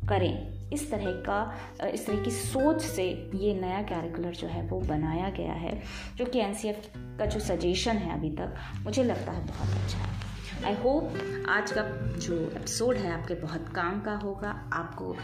करें। 0.08 0.57
इस 0.72 0.90
तरह 0.90 1.12
का 1.28 1.88
इस 1.88 2.06
तरह 2.06 2.22
की 2.22 2.30
सोच 2.30 2.82
से 2.82 3.04
ये 3.34 3.54
नया 3.60 3.82
कैरिकुलर 3.82 4.32
जो 4.32 4.48
है 4.48 4.66
वो 4.68 4.80
बनाया 4.80 5.28
गया 5.30 5.52
है, 5.54 5.80
जो 6.16 6.24
कि 6.24 6.38
एनसीएफ 6.38 6.90
का 6.96 7.26
जो 7.26 7.40
सजेशन 7.40 7.96
है 7.96 8.18
अभी 8.18 8.30
तक, 8.30 8.54
मुझे 8.84 9.04
लगता 9.04 9.32
है 9.32 9.46
बहुत 9.46 9.82
अच्छा 9.82 9.98
है। 9.98 10.16
आई 10.64 10.74
होप 10.74 11.46
आज 11.48 11.72
का 11.72 11.82
जो 12.18 12.40
एपिसोड 12.46 12.96
है 12.96 13.12
आपके 13.12 13.34
बहुत 13.34 13.68
काम 13.68 14.00
का 14.00 14.14
होगा, 14.14 14.50
आपको 14.72 15.16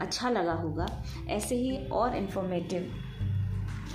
अच्छा 0.00 0.30
लगा 0.30 0.52
होगा। 0.52 0.86
ऐसे 1.28 1.54
ही 1.54 1.76
और 1.88 2.16
इन्फॉर्मेटिव 2.16 2.94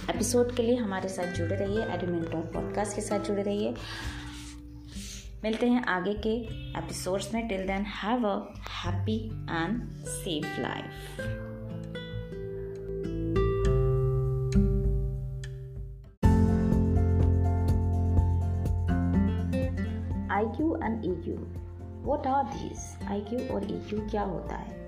एपिसोड 0.10 0.56
के 0.56 0.64
लिए 0.64 0.76
हमारे 0.76 1.10
साथ 1.10 1.34
जुड़े 1.34 1.56
रहिए 1.56 1.84
एडमिन 1.86 2.24
पॉडकास्ट 2.54 2.96
के 2.96 3.02
साथ 3.02 3.20
जुड़े 3.20 3.42
रहिए। 3.42 3.74
मिलते 5.44 5.68
हैं 5.70 5.84
आगे 5.84 6.14
के 6.14 6.36
एपिसोड्स 6.80 7.34
में. 7.34 7.48
Till 7.48 7.68
then 7.68 7.82
have 7.82 8.28
a 8.28 8.54
happy 8.86 9.26
and 9.50 9.96
safe 9.96 10.62
life 10.62 10.92
IQ 20.40 20.84
and 20.84 21.04
EQ 21.04 21.34
what 22.10 22.28
are 22.28 22.44
these? 22.44 22.84
IQ 23.04 23.52
और 23.52 23.64
EQ 23.64 24.12
क्या 24.12 24.22
होता 24.22 24.56
है? 24.56 24.80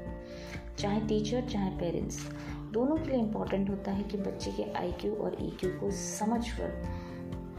चाहे 0.77 1.01
टीचर 1.01 1.41
चाहे 1.41 1.69
पेरेंट्स 1.69 2.31
दोनों 2.71 2.97
के 2.97 3.09
लिए 3.09 3.19
इंपॉर्टेंट 3.19 3.69
होता 3.69 3.91
है 3.91 4.03
कि 4.03 4.17
बच्चे 4.17 4.51
के 4.51 4.63
IQ 4.63 5.17
और 5.17 5.31
EQ 5.31 5.65
को 5.65 5.91
समझ 5.91 6.51
कर 6.51 6.83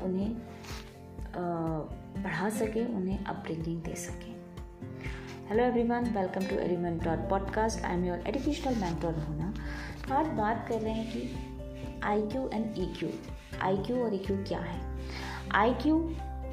उन्हें 0.03 0.37
पढ़ा 1.37 2.49
सकें, 2.51 2.85
उन्हें 2.87 3.25
अपब्रिंगिंग 3.25 3.83
दे 3.83 3.95
सकें। 3.95 4.35
Hello 5.49 5.65
everyone 5.65 6.05
welcome 6.17 6.47
to 6.47 6.57
edumentor 6.57 7.03
dot 7.05 7.29
podcast 7.31 7.85
I 7.85 7.95
am 7.95 8.05
your 8.05 8.19
educational 8.27 8.75
mentor 8.75 9.19
होना 9.19 9.55
आज 10.13 10.27
बात 10.27 10.67
कर 10.69 10.81
रहे 10.81 10.93
हैं 10.93 11.13
कि 11.13 12.01
I 12.05 12.23
Q 12.23 12.49
and 12.55 12.79
E 12.79 12.87
Q 12.99 13.09
I 13.63 13.77
Q 13.77 14.05
और 14.05 14.15
ई 14.15 14.19
क्यू 14.19 14.37
क्या 14.37 14.61
है? 14.61 14.81
आई 15.51 15.75
क्यू 15.75 15.99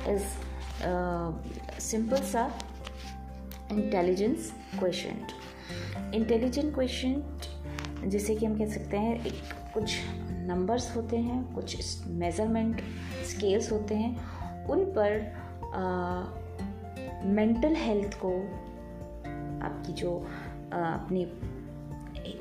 इज़ 0.07 0.24
सिंपल 1.81 2.21
सा 2.24 2.59
इंटेलिजेंस 3.71 4.51
क्वेश्चन 4.79 6.12
इंटेलिजेंट 6.15 6.74
क्वेश्चन 6.74 7.24
जैसे 8.05 8.36
कि 8.36 8.45
हम 8.45 8.57
कह 8.57 8.65
सकते 8.65 8.98
हैं, 8.98 9.25
एक 9.25 9.41
कुछ 9.74 9.95
नंबर्स 10.50 10.95
होते 10.95 11.17
हैं, 11.17 11.53
कुछ 11.55 12.07
मेज़रमेंट 12.07 12.81
स्केल्स 13.27 13.71
होते 13.71 13.95
हैं 13.95 14.38
उन 14.69 14.85
पर 14.97 15.11
मेंटल 17.25 17.75
हेल्थ 17.75 18.17
को 18.25 18.31
आपकी 19.65 19.93
जो 19.93 20.27
आ, 20.73 20.77
अपनी 20.77 21.21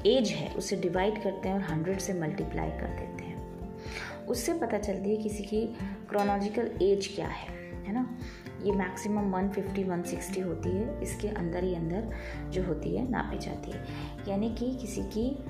एज 0.06 0.30
है 0.30 0.54
उसे 0.54 0.76
डिवाइड 0.76 1.22
करते 1.22 1.48
हैं 1.48 1.54
और 1.54 1.62
हंड्रेड 1.62 1.98
से 1.98 2.12
मल्टीप्लाई 2.14 2.70
कर 2.70 2.86
देते 2.86 3.24
हैं। 3.24 4.26
उससे 4.26 4.54
पता 4.54 4.78
चलती 4.78 5.10
है 5.10 5.16
किसी 5.16 5.44
की 5.44 5.66
क्रोनोलॉजिकल 6.08 6.70
एज 6.82 7.06
क्या 7.14 7.28
है 7.28 7.56
है 7.86 7.92
ना? 7.94 8.18
ये 8.64 8.72
मैक्सिमम 8.72 9.30
150 9.32 9.84
160 9.84 10.44
होती 10.44 10.68
है 10.68 11.02
इसके 11.02 11.28
अंदर 11.28 11.64
ही 11.64 11.74
अंदर 11.74 12.10
जो 12.50 12.64
होती 12.64 12.96
है 12.96 13.10
नापी 13.10 13.38
जाती 13.38 13.70
है। 13.70 13.84
यानी 14.28 14.54
कि 14.54 14.70
किसी 14.76 15.02
की 15.02 15.44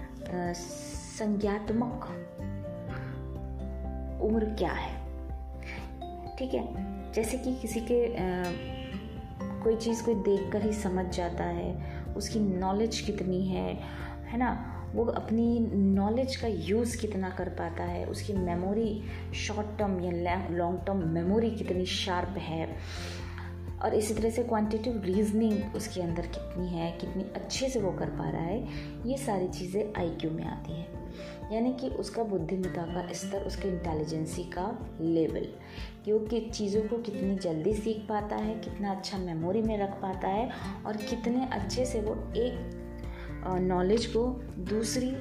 संज्ञात्मक 1.18 2.08
उम्र 4.23 4.44
क्या 4.44 4.73
है? 4.73 4.98
ठीक 6.38 6.54
है? 6.54 7.12
जैसे 7.12 7.38
कि 7.38 7.54
किसी 7.54 7.80
के 7.80 8.07
आ, 8.07 8.42
कोई 9.62 9.76
चीज़ 9.76 10.04
कोई 10.04 10.14
देख 10.14 10.52
कर 10.52 10.62
ही 10.62 10.73
समझ 10.73 11.07
जाता 11.16 11.45
है 11.45 11.71
उसकी 12.16 12.40
नॉलेज 12.40 13.00
कितनी 13.00 13.47
है 13.47 13.75
है 14.26 14.38
ना? 14.38 14.75
वो 14.95 15.04
अपनी 15.04 15.59
नॉलेज 15.75 16.37
का 16.37 16.49
यूज़ 16.49 17.00
कितना 17.00 17.30
कर 17.30 17.49
पाता 17.49 17.85
है 17.85 18.04
उसकी 18.04 18.33
मेमोरी 18.33 19.04
शॉर्ट 19.35 19.78
टर्म 19.78 20.00
या 20.00 20.49
लॉन्ग 20.50 20.80
टर्म 20.87 21.09
मेमोरी 21.09 21.50
कितनी 21.50 21.87
शार्प 21.87 22.38
है। 22.38 22.76
और 23.85 23.94
इसी 23.94 24.14
तरह 24.14 24.30
से 24.30 24.42
क्वांटिटिव 24.42 25.02
रीजनिंग 25.04 25.75
उसके 25.76 26.00
अंदर 26.02 26.26
कितनी 26.26 26.68
है, 26.68 26.90
कितनी 26.92 27.25
अच्छे 27.37 27.68
से 27.68 27.80
वो 27.80 27.90
कर 27.90 28.11
पा 28.11 28.28
रहा 28.30 28.42
है, 28.42 28.61
ये 29.06 29.16
सारी 29.16 29.49
चीज़ें 29.49 29.92
आईक्यू 29.99 30.30
में 30.30 30.44
आती 30.44 30.73
हैं। 30.73 31.52
यानी 31.52 31.73
कि 31.73 31.88
उसका 31.97 32.23
बुद्धिमत्ता 32.23 32.82
का 32.85 33.12
स्तर, 33.12 33.44
उसके 33.44 33.68
इंटेलिजेंसी 33.68 34.42
का 34.44 34.97
लेवल 35.00 35.47
कि 36.04 36.12
वो 36.12 36.18
कि 36.20 36.40
चीज़ों 36.40 36.82
को 36.82 36.99
कितनी 36.99 37.37
जल्दी 37.37 37.75
सीख 37.75 38.04
पाता 38.08 38.37
है, 38.37 38.54
कितना 38.54 38.90
अच्छा 38.90 39.18
मेमोरी 39.18 39.62
में 39.62 39.76
रख 39.78 40.00
पाता 40.02 40.28
है 40.28 40.50
और 40.87 40.97
कितने 40.97 41.47
अच्छे 41.52 41.87
से 41.87 42.00
वो 42.00 42.14
एक 42.37 42.87
नॉलेज 43.62 44.06
को 44.06 44.25
दूसरी 44.68 45.12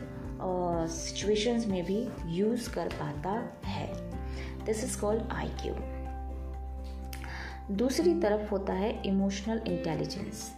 सिचुएशंस 0.42 1.68
में 1.68 1.84
भी 1.86 2.08
यूज़ 2.38 2.70
कर 2.74 2.88
पाता 2.94 3.32
है। 3.66 3.88
This 4.66 4.84
is 4.84 5.00
called 5.02 5.32
I 5.32 5.48
Q 5.62 5.74
दूसरी 7.72 8.14
तरफ़ 8.14 8.50
होता 8.52 8.74
है 8.74 9.04
इमोशनल 9.04 9.62
इंटेलिजेंस 9.68 10.56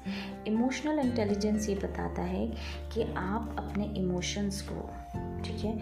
इमोशनल 0.48 1.00
इंटेलिजेंस 1.00 1.70
ये 1.70 1.76
बताता 1.76 2.22
है 2.22 2.48
कि 2.94 3.04
आप 3.18 3.56
अपने 3.60 3.86
इमोशंस 3.98 4.62
को, 4.72 4.90
ठीक 5.44 5.64
है, 5.66 5.78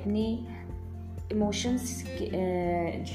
अपनी 0.00 0.48
इमोशंस 1.32 2.04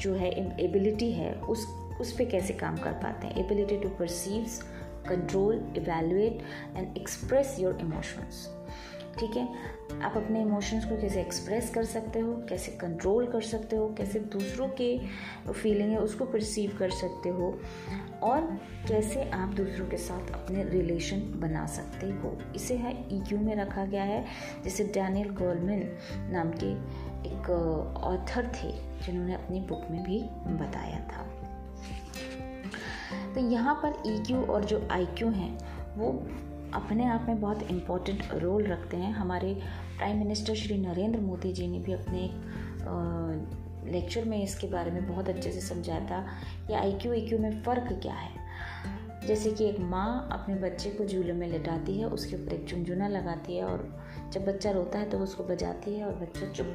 जो 0.02 0.14
है 0.14 0.30
एबिलिटी 0.64 1.12
है, 1.12 1.34
उस 1.34 1.66
उस 2.00 2.12
पर 2.12 2.24
कैसे 2.24 2.54
काम 2.54 2.76
कर 2.76 2.92
पाते 2.92 3.26
हैं? 3.26 3.44
Ability 3.44 3.76
to 3.76 3.88
perceives 3.88 4.62
control 5.08 5.72
evaluate 5.76 6.42
and 6.76 6.96
express 6.96 7.56
your 7.60 7.78
emotions 7.80 8.55
ठीक 9.18 9.36
है? 9.36 9.76
आप 10.02 10.16
अपने 10.16 10.42
इमोशंस 10.42 10.84
को 10.84 11.00
कैसे 11.00 11.20
एक्सप्रेस 11.20 11.70
कर 11.70 11.84
सकते 11.84 12.20
हो, 12.20 12.32
कैसे 12.48 12.72
कंट्रोल 12.72 13.26
कर 13.26 13.40
सकते 13.40 13.76
हो, 13.76 13.88
कैसे 13.88 14.20
दूसरों 14.20 14.68
के 14.68 15.00
फीलिंग 15.52 15.90
है 15.90 15.98
उसको 15.98 16.24
परसीव 16.24 16.76
कर 16.78 16.90
सकते 16.90 17.28
हो 17.28 17.60
और 18.22 18.58
कैसे 18.88 19.30
आप 19.30 19.48
दूसरों 19.48 19.88
के 19.88 19.96
साथ 19.96 20.30
अपने 20.30 20.64
रिलेशन 20.64 21.20
बना 21.36 21.66
सकते 21.66 22.06
हो। 22.06 22.38
इसे 22.56 22.76
है 22.76 23.16
ईक्यू 23.16 23.38
में 23.38 23.56
रखा 23.56 23.84
गया 23.84 24.02
है, 24.02 24.26
जैसे 24.64 24.84
डैनियल 24.84 25.28
गोलमिन 25.28 25.98
नाम 26.32 26.50
के 26.50 26.72
एक 27.28 27.50
ऑथर 27.96 28.46
थे, 28.46 28.72
जिन्होंने 29.06 29.34
अपनी 29.34 29.60
बुक 29.60 29.82
में 29.90 30.02
भी 30.02 30.22
बताया 30.46 30.98
था। 30.98 31.26
तो 33.34 33.40
यहाँ 33.40 33.74
पर 33.74 34.02
ईक्यू 34.06 34.42
और 34.42 34.64
जो 34.64 34.88
आई 34.90 35.08
हैं, 35.22 35.58
वो 35.96 36.26
अपने 36.76 37.06
आप 37.06 37.24
में 37.28 37.40
बहुत 37.40 37.62
इम्पोर्टेंट 37.62 38.22
रोल 38.34 38.66
रखते 38.66 38.96
हैं। 38.96 39.12
हमारे 39.12 39.54
प्राइम 39.98 40.18
मिनिस्टर 40.18 40.54
श्री 40.54 40.78
नरेंद्र 40.78 41.20
मोदी 41.20 41.52
जी 41.52 41.66
ने 41.66 41.78
भी 41.78 41.92
अपने 41.92 42.24
एक 42.24 43.88
लेक्चर 43.92 44.24
में 44.24 44.42
इसके 44.42 44.66
बारे 44.66 44.90
में 44.90 45.06
बहुत 45.08 45.28
अच्छे 45.28 45.52
से 45.52 45.60
समझाया 45.60 46.00
था 46.00 46.20
कि 46.66 46.72
आई 46.72 46.92
क्यू 46.92 47.12
क्यू 47.28 47.38
में 47.38 47.62
फ़र्क 47.62 47.88
क्या 48.02 48.14
है। 48.14 48.44
जैसे 49.26 49.50
कि 49.50 49.64
एक 49.64 49.80
माँ 49.80 50.28
अपने 50.32 50.54
बच्चे 50.54 50.90
को 50.90 51.04
झूले 51.04 51.32
में 51.32 51.48
लिटाती 51.48 51.98
है, 51.98 52.06
उसके 52.06 52.36
ऊपर 52.36 52.52
एक 52.52 52.68
चुनचुना 52.68 53.08
लगाती 53.08 53.56
है 53.56 53.64
और 53.64 53.98
जब 54.32 54.46
बच्चा 54.46 54.70
रोता 54.70 54.98
है 54.98 55.10
तो 55.10 55.18
उसको 55.18 55.44
बजाती 55.44 55.94
है 55.94 56.04
और 56.04 56.14
बच्चा 56.14 56.46
चुप। 56.52 56.66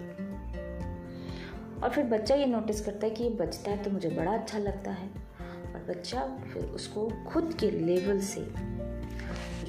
और 1.84 1.90
फिर 1.90 2.04
बच्चा 2.04 2.36
ये 2.36 2.46
नोटिस 2.46 2.82
करता 2.82 3.08
है 3.08 3.14
कि 3.14 3.24
ये 3.24 3.30
बजता 3.30 3.72
है 3.72 3.84
तो 3.84 3.92
मुझे 3.92 4.10
बड़ा 4.10 4.32
अच्छा 4.32 4.58
लगता 4.58 4.92
है। 4.92 5.08
और 5.74 5.86
बच्चा 5.90 6.26
फिर 6.54 6.64
उसको 6.66 7.10
खुद 7.28 7.54
के 7.60 7.72
लेवल 7.72 8.20
से 8.20 8.42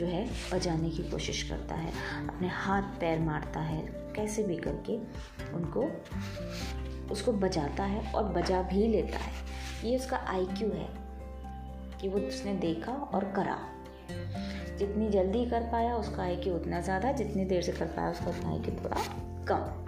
जो 0.03 0.09
है 0.09 0.25
बजाने 0.53 0.91
की 0.91 1.03
कोशिश 1.03 1.43
करता 1.43 1.75
है, 1.75 1.93
अपने 2.29 2.49
हाथ 2.49 2.83
पैर 2.83 3.21
मारता 3.21 3.61
है, 3.61 3.81
कैसे 4.17 4.43
भी 4.43 4.57
करके 4.57 4.97
उनको, 5.55 5.91
उसको 7.13 7.33
बजाता 7.33 7.85
है 7.85 8.13
और 8.13 8.25
बजा 8.25 8.63
भी 8.63 8.89
लेता 8.89 9.19
है। 9.19 9.33
ये 9.85 9.97
उसका 9.97 10.17
आईक्यू 10.17 10.69
है 10.69 10.89
कि 12.01 12.09
वो 12.09 12.19
उसने 12.19 12.55
देखा 12.55 12.93
और 12.93 13.25
करा। 13.25 13.59
जितनी 14.79 15.09
जल्दी 15.11 15.45
कर 15.47 15.61
पाया 15.63 15.97
उसका 15.97 16.23
आई 16.23 16.37
क्यू 16.37 16.55
उतना 16.55 16.81
ज़्यादा, 16.81 17.13
जितनी 17.13 17.45
देर 17.45 17.63
से 17.63 17.73
कर 17.73 17.87
पाया 17.87 18.11
उसका 18.11 18.27
उतना 18.27 18.51
आई 18.51 18.59
क्यू 18.59 18.75
थोड़ा 18.85 18.97
कम। 19.49 19.79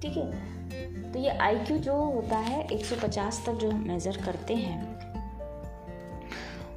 ठीक 0.00 0.16
है? 0.16 1.12
तो 1.12 1.18
ये 1.18 1.28
आई 1.28 1.58
क्यू 1.58 1.78
जो 1.78 1.94
होता 1.94 2.36
है 2.36 2.68
150 2.68 3.46
तक 3.46 3.52
जो 3.52 3.70
मेज़र 3.70 4.22
करते 4.24 4.54
हैं 4.54 5.01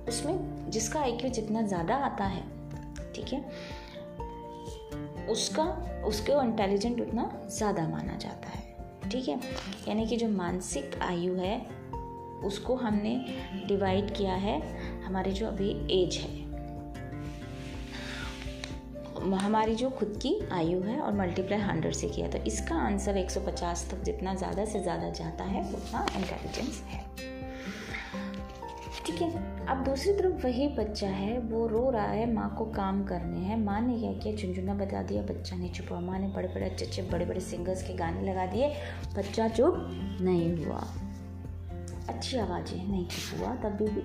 उसमें 0.07 0.69
जिसका 0.71 0.99
आई 0.99 1.29
जितना 1.29 1.61
ज़्यादा 1.61 1.95
आता 1.95 2.23
है, 2.23 2.43
ठीक 3.15 3.33
है, 3.33 3.43
उसका, 5.29 5.63
उसके 6.05 6.31
इंटेलिजेंट 6.43 7.01
उतना 7.01 7.31
ज़्यादा 7.47 7.87
माना 7.87 8.17
जाता 8.17 8.49
है, 8.49 9.09
ठीक 9.09 9.27
है। 9.27 9.39
यानी 9.87 10.07
कि 10.07 10.17
जो 10.17 10.27
मानसिक 10.29 10.99
आयु 11.01 11.35
है, 11.35 11.57
उसको 12.43 12.75
हमने 12.75 13.15
डिवाइड 13.67 14.13
किया 14.15 14.33
है, 14.33 14.59
हमारी 15.03 15.31
जो 15.31 15.47
अभी 15.47 15.69
एज 15.93 16.17
है। 16.17 16.43
हमारी 19.35 19.75
जो 19.75 19.89
खुद 19.89 20.19
की 20.21 20.39
आयु 20.51 20.81
है 20.81 20.99
और 20.99 21.13
मल्टीप्लाई 21.13 21.59
हंड्रेड 21.59 21.93
से 21.93 22.07
किया 22.07 22.27
तो 22.27 22.37
इसका 22.37 22.75
आंसर 22.75 23.17
150 23.17 23.85
तक 23.91 24.03
जितना 24.03 24.33
ज़्यादा 24.35 24.65
से 24.65 24.79
ज़्यादा 24.79 25.09
जाता 25.09 25.43
है, 25.43 25.61
उतना 25.73 26.05
इंटेलिजेंस 26.15 26.81
है। 26.87 27.03
ठीक 29.05 29.21
है 29.21 29.54
अब 29.69 29.83
दूसरी 29.83 30.13
तरफ़ 30.13 30.43
वही 30.43 30.67
बच्चा 30.67 31.07
है 31.07 31.39
वो 31.39 31.67
रो 31.67 31.89
रहा 31.89 32.05
है 32.05 32.33
माँ 32.33 32.55
को 32.57 32.65
काम 32.65 33.03
करने 33.03 33.39
हैं। 33.39 33.57
माँ 33.57 33.81
ने 33.81 33.99
क्या 33.99 34.13
किया? 34.13 34.35
झुंझुना 34.35 34.73
बता 34.73 35.03
दिया 35.03 35.21
बच्चा 35.21 35.55
नहीं 35.55 35.71
चुप 35.73 35.85
हुआ 35.91 35.99
माँ 35.99 36.19
ने 36.19 36.27
बड़े 36.27 36.47
बड़े 36.47 36.65
अच्छे 36.65 36.85
अच्छे 36.85 37.01
बड़े 37.01 37.25
बड़े 37.25 37.39
सिंगर्स 37.39 37.83
के 37.83 37.93
गाने 37.93 38.31
लगा 38.31 38.45
दिए। 38.45 38.73
बच्चा 39.17 39.47
चुप 39.47 39.73
नहीं 40.21 40.65
हुआ। 40.65 40.87
अच्छी 42.09 42.37
आवाज़ें 42.37 42.87
नहीं 42.87 43.07
चुप 43.07 43.39
हुआ 43.39 43.55
तब 43.55 43.69
भी, 43.69 43.85
भी। 43.85 44.01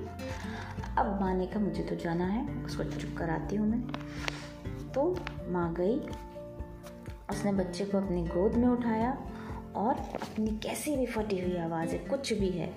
अब 0.98 1.18
माँ 1.20 1.34
ने 1.34 1.46
कहा 1.46 1.60
मुझे 1.60 1.82
तो 1.82 1.96
जाना 1.96 2.26
है 2.26 2.64
उसको 2.64 2.84
चुप 2.84 3.14
कराती 3.18 3.56
हूँ 3.56 3.68
मैं। 3.68 3.82
तो 4.92 5.16
माँ 5.48 5.74
गई। 5.74 5.98
उसने 7.30 7.52
बच्चे 7.52 7.84
को 7.84 7.98
अपनी 7.98 8.22
गोद 8.22 8.54
में 8.54 8.68
उठाया। 8.68 9.18
और 9.76 9.94
अपनी 9.94 10.50
कैसी 10.50 10.96
भी 10.96 11.06
फटी 11.06 11.40
हुई 11.40 11.56
आवाज़ 11.56 11.88
है 11.88 11.98
कुछ 11.98 12.32
भी 12.32 12.48
है। 12.48 12.74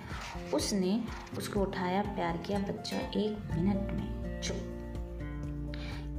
उसने 0.54 1.04
उसको 1.38 1.62
उठाया, 1.62 2.02
प्यार 2.02 2.38
किया, 2.38 2.60
बच्चा 2.60 2.98
एक 2.98 3.52
मिनट 3.56 3.92
में 3.92 4.42
चुप। 4.42 4.58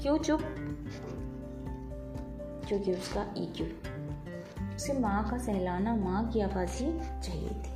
क्यों 0.03 0.19
चुप? 0.19 0.41
क्योंकि 2.69 2.93
उसका 2.93 3.35
ईक्यू 3.39 3.67
उसे 4.75 4.93
माँ 4.93 5.31
का 5.31 5.39
सहलाना 5.39 5.97
माँ 5.97 6.31
की 6.33 6.41
आवाज़ 6.41 6.83
ही 6.83 6.99
चाहिए 7.23 7.49
थी। 7.49 7.75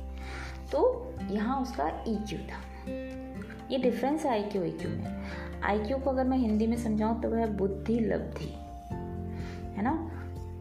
तो 0.71 1.13
यहाँ 1.31 1.61
उसका 1.61 2.03
ईक्यू 2.07 2.39
था। 2.39 2.69
ये 3.71 3.77
डिफरेंस 3.77 4.25
है 4.25 4.31
आई 4.31 4.43
क्यू 4.43 4.63
आई 4.63 4.71
क्यू 4.71 4.89
में। 4.89 5.23
आई 5.63 5.79
क्यू 5.79 5.97
को 5.97 6.09
अगर 6.09 6.23
मैं 6.23 6.37
हिंदी 6.37 6.67
में 6.67 6.77
समझाऊँ 6.77 7.21
तो 7.21 7.29
वह 7.29 7.45
बुद्धि 7.45 7.99
लब्धि 7.99 8.58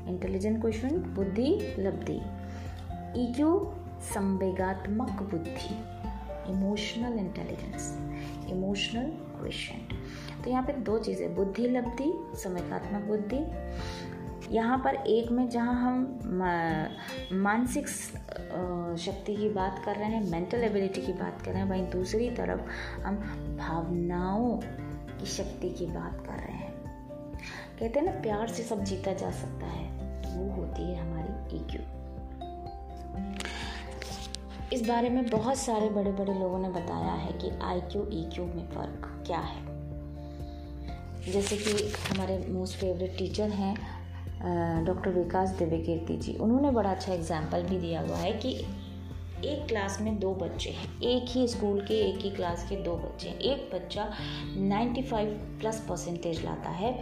इंटेलिजेंट 0.08 0.60
क्वेश्चन 0.60 0.98
बुद्धि, 1.14 1.74
लब्धि। 1.78 2.20
ईक्यू 3.22 3.50
संवेगात्मक 4.04 5.22
बुद्धि। 5.22 5.74
इमोशनल 6.50 7.18
इंटेलिजेंस 7.18 7.96
इमोशनल 8.50 9.10
क्वेश्चन 9.32 9.96
तो 10.44 10.50
यहाँ 10.50 10.62
पे 10.64 10.72
दो 10.72 10.98
चीज़ें, 10.98 11.34
बुद्धि, 11.34 11.66
लब्धि, 11.68 12.12
संवेगात्मक 12.34 13.02
बुद्धि। 13.02 13.44
यहाँ 14.50 14.78
पर 14.78 14.94
एक 15.06 15.30
में 15.30 15.48
जहाँ 15.48 15.74
हम 15.74 16.38
मानसिक 17.34 17.88
शक्ति 18.98 19.34
की 19.36 19.48
बात 19.50 19.82
कर 19.84 19.96
रहे 19.96 20.08
हैं 20.08 20.30
मेंटल 20.30 20.64
एबिलिटी 20.64 21.00
की 21.00 21.12
बात 21.12 21.42
कर 21.42 21.50
रहे 21.50 21.62
हैं, 21.62 21.68
वहीं 21.70 21.90
दूसरी 21.90 22.30
तरफ़ 22.30 22.60
हम 23.02 23.16
भावनाओं 23.58 24.56
की 25.20 25.26
शक्ति 25.26 25.70
की 25.70 25.86
बात 25.86 26.24
कर 26.26 26.36
रहे 26.36 26.56
हैं। 26.56 26.72
कहते 27.78 27.98
हैं 27.98 28.06
ना, 28.06 28.12
प्यार 28.22 28.48
से 28.48 28.62
सब 28.62 28.84
जीता 28.84 29.12
जा 29.12 29.30
सकता 29.32 29.66
है। 29.66 29.87
वो 30.38 30.50
होती 30.54 30.82
है 30.82 30.96
हमारी 31.00 31.56
ईक्यू 31.56 31.82
इस 34.72 34.86
बारे 34.88 35.08
में 35.08 35.26
बहुत 35.26 35.56
सारे 35.56 35.88
बड़े 35.90 36.10
बड़े 36.12 36.32
लोगों 36.34 36.58
ने 36.58 36.68
बताया 36.70 37.12
है 37.14 37.32
कि 37.32 37.50
आई 37.64 37.80
क्यू 37.82 38.02
ई 38.12 38.24
क्यू 38.34 38.44
में 38.46 38.66
फ़र्क 38.70 39.06
क्या 39.26 39.38
है। 39.38 39.66
जैसे 41.32 41.56
कि 41.56 41.70
हमारे 42.10 42.38
मोस्ट 42.48 42.76
फेवरेट 42.76 43.16
टीचर 43.18 43.50
हैं 43.52 44.84
डॉक्टर 44.84 45.10
विकास 45.10 45.50
दिव्यकीर्ति 45.50 46.16
जी। 46.16 46.34
उन्होंने 46.36 46.70
बड़ा 46.70 46.90
अच्छा 46.90 47.12
एग्ज़ाम्पल 47.12 47.62
भी 47.62 47.78
दिया 47.78 48.00
हुआ 48.00 48.16
है 48.16 48.32
कि 48.32 48.52
एक 49.44 49.66
क्लास 49.68 49.98
में 50.00 50.18
दो 50.18 50.34
बच्चे 50.34 50.70
हैं। 50.70 51.00
एक 51.02 51.28
ही 51.28 51.46
स्कूल 51.48 51.80
के, 51.80 51.94
एक 52.08 52.18
ही 52.18 52.30
क्लास 52.30 52.66
के 52.68 52.76
दो 52.76 52.96
बच्चे 52.96 53.28
हैं। 53.28 53.38
एक 53.38 53.70
बच्चा 53.74 54.08
95 54.70 55.34
प्लस 55.60 55.80
परसेंटेज 55.88 56.44
लाता 56.44 56.70
है। 56.70 56.92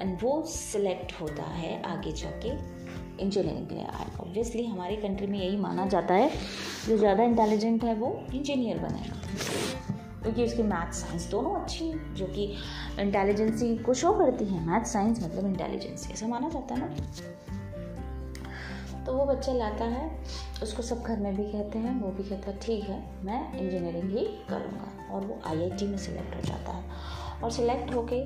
एंड 0.00 0.18
वो 0.22 0.42
सिलेक्ट 0.46 1.20
होता 1.20 1.42
है 1.42 1.82
आगे 1.82 2.12
जाके 2.12 2.48
इंजीनियरिंग 3.22 3.66
के 3.68 3.74
लिए। 3.74 3.84
ऑब्वियसली 4.20 4.66
हमारे 4.66 4.96
कंट्री 4.96 5.26
में 5.26 5.38
यही 5.38 5.56
माना 5.56 5.86
जाता 5.86 6.14
है, 6.14 6.30
जो 6.88 6.98
ज़्यादा 6.98 7.22
इंटेलिजेंट 7.22 7.84
है 7.84 7.94
वो 7.94 8.26
इंजीनियर 8.34 8.78
बनेगा। 8.78 9.20
क्योंकि 10.22 10.44
उसकी 10.44 10.62
मैथ 10.62 10.92
साइंस 10.92 11.30
दोनों 11.30 11.54
अच्छी 11.54 11.88
हैं, 11.88 12.14
जो 12.14 12.26
कि 12.26 12.44
इंटेलिजेंसी 13.00 13.76
को 13.76 13.94
शो 13.94 14.12
करती 14.12 14.44
है। 14.44 14.66
मैथ 14.66 14.84
साइंस 14.84 15.22
मतलब 15.24 15.46
इंटेलिजेंसी 15.46 16.12
ऐसा 16.12 16.26
माना 16.26 16.48
जाता 16.48 16.74
है 16.74 16.80
ना। 16.80 16.88
तो 19.06 19.12
वो 19.12 19.24
बच्चा 19.24 19.52
लाता 19.52 19.84
है, 19.84 20.10
उसको 20.62 20.82
सब 20.82 21.02
घर 21.02 21.18
में 21.18 21.36
भी 21.36 21.44
कहते 21.44 21.78
हैं, 21.78 22.00
वो 22.00 22.08
भी 22.08 22.22
कहता 22.22 22.50
है, 22.50 22.58
ठीक 22.58 22.84
है, 22.84 23.24
मैं 23.24 23.58
इंजीनियरिंग 23.58 24.10
ही 24.10 24.24
करूँगा। 24.50 25.14
और 25.14 25.26
वो 25.26 25.40
आईआईटी 25.46 25.86
में 25.86 25.98
सिलेक्ट 25.98 26.36
हो 26.36 26.40
जाता 26.40 26.72
है। 26.72 26.84
और 27.44 27.50
सिलेक्ट 27.50 27.94
होके 27.94 28.20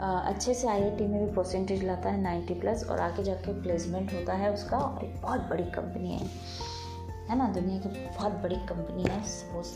अच्छे 0.00 0.54
से 0.54 0.68
आईआईटी 0.68 1.06
में 1.06 1.26
भी 1.26 1.32
परसेंटेज 1.32 1.84
लाता 1.84 2.10
है 2.10 2.20
नाइन्टी 2.20 2.54
प्लस 2.54 2.84
और 2.84 3.00
आगे 3.00 3.22
जाके 3.22 3.62
प्लेसमेंट 3.62 4.12
होता 4.12 4.32
है 4.32 4.52
उसका। 4.52 4.78
और 4.78 5.04
एक 5.04 5.22
बहुत 5.22 5.40
बड़ी 5.40 5.64
कंपनी 5.64 6.12
है। 6.12 6.26
है 7.28 7.38
ना? 7.38 7.48
दुनिया 7.48 7.78
की 7.78 7.88
बहुत 7.88 8.32
बड़ी 8.32 8.56
कंपनी 8.56 9.02
है। 9.02 9.22
सपोज़ 9.22 9.68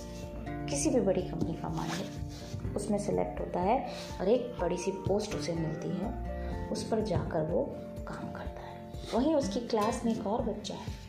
किसी 0.68 0.90
भी 0.90 1.00
बड़ी 1.00 1.22
कंपनी 1.22 1.52
का 1.52 1.84
ले 1.84 2.28
उसमें 2.76 2.98
सेलेक्ट 2.98 3.40
होता 3.40 3.60
है 3.60 3.88
और 4.20 4.28
एक 4.28 4.56
बड़ी 4.60 4.76
सी 4.76 4.90
पोस्ट 4.90 5.34
उसे 5.34 5.52
मिलती 5.52 5.88
है। 5.88 6.38
उस 6.68 6.82
पर 6.82 7.00
जाकर 7.00 7.42
वो 7.42 7.64
काम 8.08 8.32
करता 8.32 8.60
है। 8.60 8.92
वहीं 9.14 9.34
उसकी 9.34 9.60
क्लास 9.60 10.02
में 10.04 10.12
एक 10.12 10.26
और 10.26 10.42
बच्चा 10.42 10.74
है, 10.74 11.08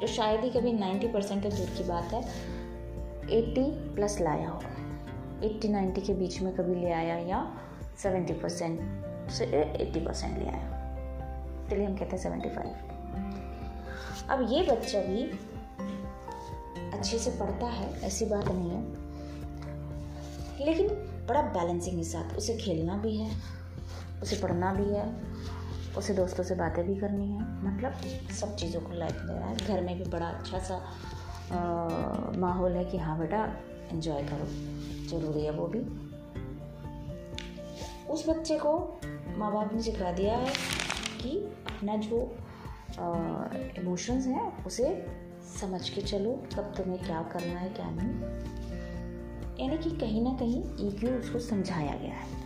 जो 0.00 0.06
शायद 0.06 0.40
ही 0.40 0.50
कभी 0.50 0.72
90 0.72 1.12
परसेंट 1.12 1.42
दूर 1.42 1.68
की 1.76 1.84
बात 1.84 2.04
है 2.04 2.22
80 3.28 3.94
प्लस 3.94 4.20
लाया 4.20 4.48
हो 4.48 4.60
एट्टी 5.42 5.68
नाइन्टी 5.68 6.00
के 6.00 6.14
बीच 6.14 6.40
में 6.42 6.54
कभी 6.56 6.74
ले 6.74 6.92
आया 6.92 7.16
या 7.18 7.56
सेवेंटी 7.98 8.32
परसेंट? 8.32 8.80
से 9.30 9.44
एट्टी 9.44 10.00
परसेंट 10.00 10.38
ले 10.38 10.46
आया। 10.46 10.70
चलिए 11.70 11.86
हम 11.86 11.92
कहते 11.92 12.16
हैं 12.16 12.22
सेवेंटी 12.22 12.48
फाइव। 12.48 12.74
अब 14.30 14.46
ये 14.50 14.62
बच्चा 14.62 15.00
भी 15.00 15.22
अच्छे 16.90 17.18
से 17.18 17.30
पढ़ता 17.30 17.66
है, 17.66 18.00
ऐसी 18.00 18.24
बात 18.24 18.48
नहीं 18.48 18.70
है। 18.70 18.82
लेकिन 20.64 20.88
बड़ा 21.28 21.42
बैलेंसिंग 21.42 21.96
के 21.96 22.04
साथ 22.04 22.36
उसे 22.36 22.56
खेलना 22.56 22.96
भी 22.96 23.16
है, 23.16 23.30
उसे 24.22 24.36
पढ़ना 24.36 24.72
भी 24.74 24.84
है, 24.84 25.14
उसे 25.98 26.14
दोस्तों 26.14 26.44
से 26.44 26.54
बातें 26.54 26.84
भी 26.84 26.96
करनी 26.96 27.28
है। 27.28 27.40
मतलब 27.64 27.94
सब 28.32 28.56
चीज़ों 28.56 28.80
को 28.80 28.92
लाइफ 28.92 29.12
दे 29.12 29.38
रहा 29.38 29.48
है 29.48 29.56
घर 29.56 29.80
में 29.80 29.98
भी 29.98 30.04
बड़ा 30.04 30.26
अच्छा 30.26 30.58
सा 30.58 30.76
माहौल 32.36 32.72
है 32.72 32.84
कि 32.84 32.98
हाँ 32.98 33.18
बेटा 33.18 33.56
इन्जॉय 33.92 34.22
करो। 34.22 34.46
ज़रूरी 35.08 35.44
है 35.44 35.50
वो 35.50 35.66
भी। 35.66 35.80
उस 38.12 38.28
बच्चे 38.28 38.58
को 38.58 38.72
माँ 39.38 39.52
बाप 39.52 39.74
ने 39.74 39.82
सिखा 39.82 40.12
दिया 40.12 40.36
है 40.36 40.52
कि 41.20 41.36
अपना 41.66 41.96
जो 41.96 42.18
इमोशंस 43.78 44.26
हैं, 44.26 44.64
उसे 44.64 45.06
समझ 45.60 45.88
के 45.90 46.00
चलो, 46.00 46.32
कब 46.56 46.72
तुम्हें 46.76 46.98
क्या 47.04 47.22
करना 47.22 47.58
है, 47.58 47.68
क्या 47.70 47.90
नहीं। 47.90 48.14
यानी 49.60 49.78
कि 49.78 49.90
कहीं 49.90 50.22
ना 50.22 50.32
कहीं 50.32 50.88
ईक्यू 50.88 51.10
उसको 51.10 51.38
समझाया 51.38 51.94
गया 51.94 52.14
है। 52.14 52.42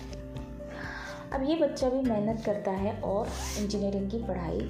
अब 1.33 1.42
ये 1.42 1.57
बच्चा 1.57 1.88
भी 1.88 2.01
मेहनत 2.03 2.44
करता 2.44 2.71
है 2.71 3.01
और 3.01 3.29
इंजीनियरिंग 3.59 4.11
की 4.11 4.18
पढ़ाई 4.18 4.61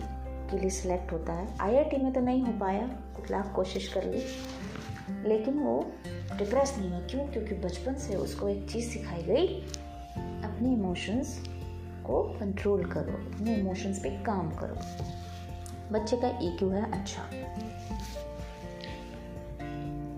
के 0.51 0.59
लिए 0.59 0.71
सिलेक्ट 0.71 1.13
होता 1.13 1.33
है। 1.33 1.57
आईआईटी 1.61 1.97
में 1.97 2.13
तो 2.13 2.21
नहीं 2.21 2.43
हो 2.43 2.53
पाया 2.61 2.89
लाख 3.31 3.53
कोशिश 3.55 3.89
कर 3.89 4.05
ली। 4.05 4.23
लेकिन 5.27 5.55
वो 5.55 5.93
डिप्रेस 6.39 6.75
नहीं 6.79 6.91
हुआ। 6.91 7.01
क्यों? 7.01 7.27
क्योंकि 7.27 7.55
बचपन 7.55 7.95
से 7.95 8.17
उसको 8.17 8.49
एक 8.49 8.71
चीज़ 8.71 8.91
सिखाई 8.91 9.23
गई, 9.23 9.47
अपने 10.45 10.73
इमोशंस 10.73 11.39
को 12.07 12.23
कंट्रोल 12.41 12.85
करो, 12.85 13.13
अपने 13.35 13.57
इमोशंस 13.57 13.99
पे 13.99 14.11
काम 14.11 14.51
करो। 14.51 14.77
बच्चे 15.93 16.17
का 16.17 16.29
ई 16.43 16.51
क्यू 16.59 16.69
है 16.69 16.93
अच्छा। 16.93 17.23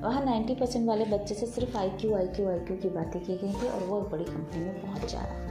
वहाँ 0.01 0.23
90 0.25 0.55
परसेंट 0.55 0.89
वाले 0.89 1.05
बच्चे 1.05 1.35
से 1.35 1.47
सिर्फ़ 1.47 1.77
I 1.77 1.91
Q 1.91 2.15
I 2.15 2.27
Q 2.27 2.49
I 2.49 2.59
Q 2.59 2.77
की 2.77 2.89
बातें 2.89 3.25
की 3.25 3.37
गई 3.37 3.53
थी 3.53 3.69
और 3.69 3.85
वो 3.85 4.01
बड़ी 4.01 4.25
कंपनी 4.25 4.65
में 4.65 4.81
पहुँच 4.83 5.13
जा 5.13 5.21
रहा 5.21 5.51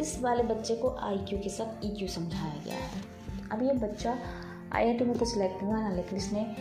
इस 0.00 0.20
वाले 0.22 0.42
बच्चे 0.42 0.76
को 0.76 0.96
आई 1.00 1.18
क्यू 1.18 1.38
के 1.38 1.48
साथ 1.48 1.84
ई 1.84 1.88
क्यू 1.88 2.08
समझाया 2.08 2.54
गया 2.64 2.74
है। 2.74 3.02
अब 3.52 3.62
ये 3.62 3.72
बच्चा 3.72 4.18
आई 4.72 4.86
आई 4.86 4.94
टी 4.94 5.04
में 5.04 5.18
तो 5.18 5.24
सिलेक्ट 5.24 5.62
हुआ 5.62 5.80
ना, 5.80 5.90
लेकिन 5.90 6.18
इसने 6.18 6.56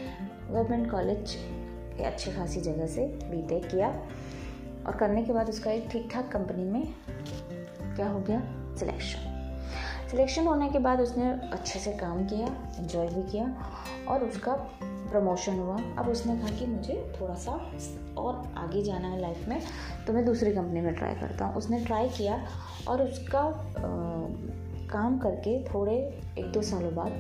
गवर्नमेंट 0.50 0.92
कॉलेज 0.92 1.36
अच्छी 2.02 2.32
खासी 2.32 2.62
जगह 2.62 2.88
से 2.88 3.06
बीटेक 3.06 3.70
किया। 3.70 3.88
और 4.88 4.96
करने 4.96 5.24
के 5.24 5.34
बाद 5.34 5.50
उसका 5.50 5.72
एक 5.72 5.88
ठीक 5.92 6.10
ठाक 6.14 6.32
कंपनी 6.32 6.64
में 6.64 6.94
क्या 7.96 8.08
हो 8.10 8.20
गया? 8.20 8.42
सिलेक्शन 8.76 9.32
सिलेक्शन 10.12 10.48
होने 10.48 10.70
के 10.70 10.80
बाद 10.80 11.02
उसने 11.02 11.30
अच्छे 11.32 11.80
से 11.80 11.92
काम 11.92 12.26
किया 12.26 12.48
इन्जॉय 12.80 13.08
भी 13.08 13.32
किया 13.32 13.46
और 14.08 14.24
उसका 14.24 14.54
प्रमोशन 14.84 15.60
हुआ। 15.60 15.78
अब 15.98 16.10
उसने 16.10 16.36
कहा 16.38 16.50
कि 16.50 16.66
मुझे 16.66 17.14
थोड़ा 17.22 17.34
सा 17.36 17.52
और 18.18 18.54
आगे 18.58 18.84
जाना 18.84 19.08
है 19.08 19.22
लाइफ 19.22 19.48
में 19.48 19.62
तो 20.08 20.14
मैं 20.14 20.26
दूसरी 20.26 20.52
कंपनी 20.52 20.82
में 20.82 20.94
ट्राई 20.96 21.16
करता 21.16 21.46
हूँ। 21.46 21.56
उसने 21.56 21.84
ट्राई 21.86 22.10
किया 22.10 22.48
और 22.88 23.02
उसका 23.02 23.40
आ, 23.40 23.84
काम 24.90 25.18
करके 25.18 25.64
थोड़े 25.64 25.96
एक 26.40 26.52
दो 26.52 26.62
सालों 26.62 26.96
बाद 26.96 27.12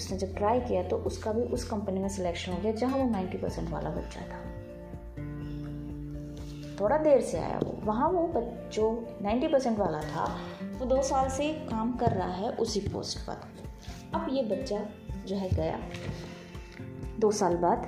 उसने 0.00 0.16
जब 0.18 0.34
ट्राई 0.36 0.60
किया 0.60 0.82
तो 0.82 0.96
उसका 0.96 1.32
भी 1.32 1.42
उस 1.42 1.64
कंपनी 1.64 2.00
में 2.00 2.08
सिलेक्शन 2.08 2.52
हो 2.52 2.58
गया 2.58 2.72
जहाँ 2.72 2.98
वो 2.98 3.08
नाइन्टी 3.10 3.38
परसेंट 3.38 3.68
वाला 3.70 3.90
बच्चा 3.90 4.20
था। 4.20 4.38
थोड़ा 6.80 6.98
देर 6.98 7.20
से 7.20 7.38
आया 7.38 7.58
वो। 7.58 7.72
वहाँ 7.84 8.08
वो 8.08 8.42
जो 8.72 8.84
नाइन्टी 9.22 9.48
परसेंट 9.48 9.78
वाला 9.78 10.00
था, 10.02 10.24
वो 10.78 10.86
दो 10.86 11.02
साल 11.02 11.28
से 11.28 11.52
काम 11.70 11.92
कर 11.92 12.12
रहा 12.12 12.32
है 12.32 12.50
उसी 12.56 12.80
पोस्ट 12.80 13.18
पर। 13.18 13.40
अब 14.14 14.26
ये 14.30 14.42
बच्चा 14.42 14.78
जो 15.26 15.36
है 15.36 15.48
गया, 15.50 15.78
दो 17.18 17.30
साल 17.30 17.56
बाद 17.56 17.86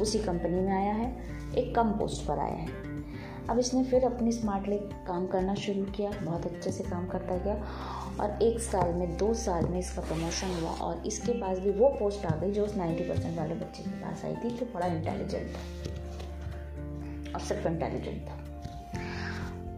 उसी 0.00 0.18
कंपनी 0.18 0.60
में 0.60 0.72
आया 0.72 0.94
है, 0.94 1.10
एक 1.54 1.74
कम 1.74 1.90
पोस्ट 1.90 2.26
पर 2.26 2.38
आया 2.38 2.54
है। 2.54 2.68
अब 3.50 3.58
इसने 3.58 3.84
फिर 3.84 4.04
अपनी 4.04 4.32
स्मार्टली 4.32 4.78
काम 5.06 5.26
करना 5.26 5.54
शुरू 5.54 5.84
किया, 5.84 6.10
बहुत 6.22 6.46
अच्छे 6.46 6.72
से 6.72 6.84
काम 6.84 7.06
करता 7.06 7.36
गया 7.36 7.54
और 8.20 8.42
एक 8.42 8.58
साल 8.58 8.94
में, 8.94 9.16
दो 9.16 9.34
साल 9.34 9.66
में 9.66 9.78
इसका 9.78 10.02
प्रमोशन 10.02 10.60
हुआ 10.60 10.70
और 10.70 11.06
इसके 11.06 11.32
पास 11.32 11.58
भी 11.58 11.70
वो 11.70 11.88
पोस्ट 11.88 12.26
आ 12.26 12.36
गई 12.36 12.50
जो 12.50 12.64
उस 12.64 12.76
नाइन्टी 12.76 13.04
परसेंट 13.04 13.38
वाले 13.38 13.54
बच्चे 13.54 13.82
के 13.82 13.90
पास 13.90 14.24
आई 14.24 14.36
थी, 14.36 14.50
जो 14.50 14.66
बड़ा 14.74 14.86
इंटेलिजेंट 14.86 15.48
था। 15.48 15.82
और 17.34 17.40
सिर्फ़ 17.40 17.68
इंटेलिजेंट 17.68 18.28
था। 18.28 18.32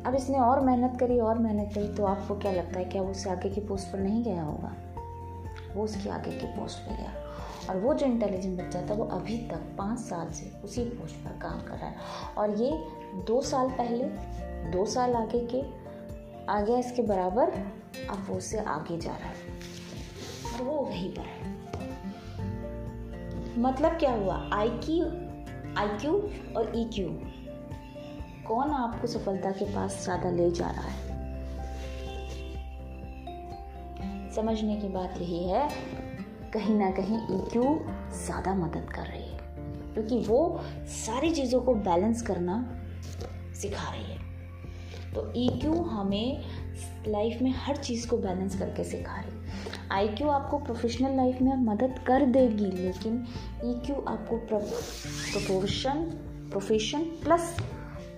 अब 0.06 0.14
इसने 0.14 0.38
और 0.38 0.60
मेहनत 0.60 1.00
करी, 1.00 1.20
और 1.20 1.38
मेहनत 1.38 1.74
करी 1.74 1.88
तो 1.88 2.04
आपको 2.04 2.38
क्या 2.38 2.52
लगता 2.52 2.78
है, 2.78 2.84
क्या 2.84 3.02
वो 3.02 3.10
उससे 3.10 3.30
आगे 3.30 3.50
की 3.50 3.60
पोस्ट 3.60 3.88
पर 3.88 3.98
नहीं 3.98 4.24
गया 4.24 4.42
होगा? 4.42 4.72
वो 5.74 5.84
उसकी 5.84 6.08
आगे 6.08 6.30
की 6.30 6.46
पोस्ट 6.46 6.78
पर 6.78 6.96
गया। 6.96 7.12
और 7.70 7.76
वो 7.76 7.94
जो 7.94 8.06
इंटेलिजेंट 8.06 8.60
बच्चा 8.60 8.82
था, 8.82 8.94
वो 8.94 9.04
अभी 9.04 9.38
तक 9.38 9.60
पाँच 9.78 9.98
साल 9.98 10.30
से 10.30 10.52
उसी 10.64 10.84
पोस्ट 10.84 11.14
पर 11.14 11.30
काम 11.30 11.60
कर 11.60 11.74
रहा 11.74 11.86
है। 11.86 11.96
और 12.38 12.50
ये 12.50 12.70
दो 13.26 13.42
साल 13.42 13.68
पहले, 13.68 14.04
दो 14.70 14.86
साल 14.86 15.14
आगे 15.14 15.48
के, 15.54 15.62
आ 16.48 16.60
गया 16.60 16.78
इसके 16.78 17.02
बराबर 17.02 17.52
अब 18.10 18.26
वो 18.28 18.36
उससे 18.36 18.58
आगे 18.58 18.98
जा 18.98 19.16
रहा 19.16 19.28
है। 19.28 19.34
और 20.46 20.62
वो 20.62 20.76
वहीं 20.82 21.10
पर 21.10 21.22
है। 21.22 21.52
मतलब 23.58 23.98
क्या 23.98 24.12
हुआ? 24.12 24.36
आई 24.52 24.68
क्यू 24.84 25.04
आई 25.78 25.88
क्यू 25.98 26.12
और 26.56 26.72
ई 26.76 26.84
क्यू 26.94 27.08
कौन 28.46 28.70
आपको 28.72 29.06
सफलता 29.06 29.50
के 29.50 29.64
पास 29.74 30.02
ज़्यादा 30.04 30.30
ले 30.30 30.50
जा 30.50 30.70
रहा 30.70 30.88
है? 30.88 31.02
समझने 34.34 34.76
की 34.76 34.88
बात 34.88 35.14
यही 35.20 35.44
है, 35.48 35.68
कहीं 36.52 36.74
ना 36.74 36.90
कहीं 36.90 37.18
ई 37.18 37.40
क्यू 37.50 37.62
ज़्यादा 38.24 38.54
मदद 38.54 38.90
कर 38.94 39.06
रही 39.06 39.22
है। 39.22 39.38
क्योंकि 39.94 40.18
वो 40.28 40.60
सारी 40.96 41.30
चीज़ों 41.30 41.60
को 41.60 41.74
बैलेंस 41.74 42.22
करना 42.22 42.56
सिखा 43.54 43.90
रही 43.90 44.04
है। 44.04 44.18
तो 45.14 45.32
ई 45.36 45.48
क्यू 45.60 45.74
हमें 45.82 46.28
लाइफ 47.08 47.42
में 47.42 47.50
हर 47.56 47.76
चीज़ 47.76 48.08
को 48.08 48.16
बैलेंस 48.18 48.58
करके 48.58 48.84
सिखा 48.84 49.20
रही 49.20 49.42
आई 49.92 50.08
क्यू 50.08 50.28
आपको 50.30 50.58
प्रोफेशनल 50.58 51.16
लाइफ 51.16 51.40
में 51.42 51.54
मदद 51.64 51.98
कर 52.06 52.24
देगी, 52.26 52.70
लेकिन 52.76 53.24
ई 53.64 53.74
क्यू 53.86 54.04
आपको 54.08 54.36
प्रोपोर्शन 54.48 56.02
प्रोफेशन 56.50 57.02
प्लस 57.24 57.56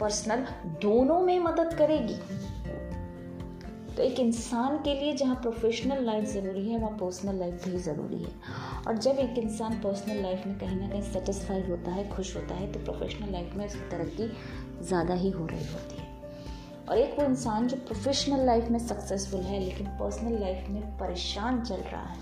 पर्सनल 0.01 0.47
दोनों 0.83 1.21
में 1.21 1.39
मदद 1.41 1.75
करेगी। 1.75 2.19
तो 3.97 4.03
एक 4.03 4.19
इंसान 4.21 4.77
के 4.79 4.95
लिए 4.95 5.13
जहाँ 5.17 5.35
प्रोफेशनल 5.37 6.05
लाइफ 6.05 6.25
ज़रूरी 6.29 6.69
है, 6.69 6.79
वहाँ 6.79 6.97
पर्सनल 6.99 7.39
लाइफ 7.39 7.69
भी 7.69 7.79
ज़रूरी 7.79 8.23
है। 8.23 8.33
और 8.87 8.97
जब 8.99 9.19
एक 9.19 9.39
इंसान 9.39 9.79
पर्सनल 9.83 10.23
लाइफ 10.23 10.47
में 10.47 10.59
कहीं 10.59 10.77
ना 10.77 10.89
कहीं 10.89 11.03
सेटिस्फाइड 11.03 11.71
होता 11.71 11.91
है, 11.91 12.09
खुश 12.11 12.37
होता 12.37 12.55
है 12.55 12.73
तो 12.73 12.81
प्रोफेशनल 12.81 13.33
लाइफ 13.33 13.55
में 13.57 13.67
उसकी 13.67 13.89
तरक्की 13.91 14.31
ज़्यादा 14.85 15.15
ही 15.15 15.31
हो 15.31 15.47
रही 15.47 15.73
होती 15.73 15.97
है। 15.97 16.06
और 16.89 16.99
एक 16.99 17.19
वो 17.19 17.25
इंसान 17.25 17.67
जो 17.69 17.77
प्रोफेशनल 17.77 18.47
लाइफ 18.47 18.69
में 18.69 18.79
सक्सेसफुल 18.79 19.41
है, 19.41 19.61
लेकिन 19.61 19.87
पर्सनल 19.87 20.41
लाइफ 20.41 20.69
में 20.69 20.99
परेशान 20.99 21.63
चल 21.63 21.77
रहा 21.77 22.03
है। 22.03 22.19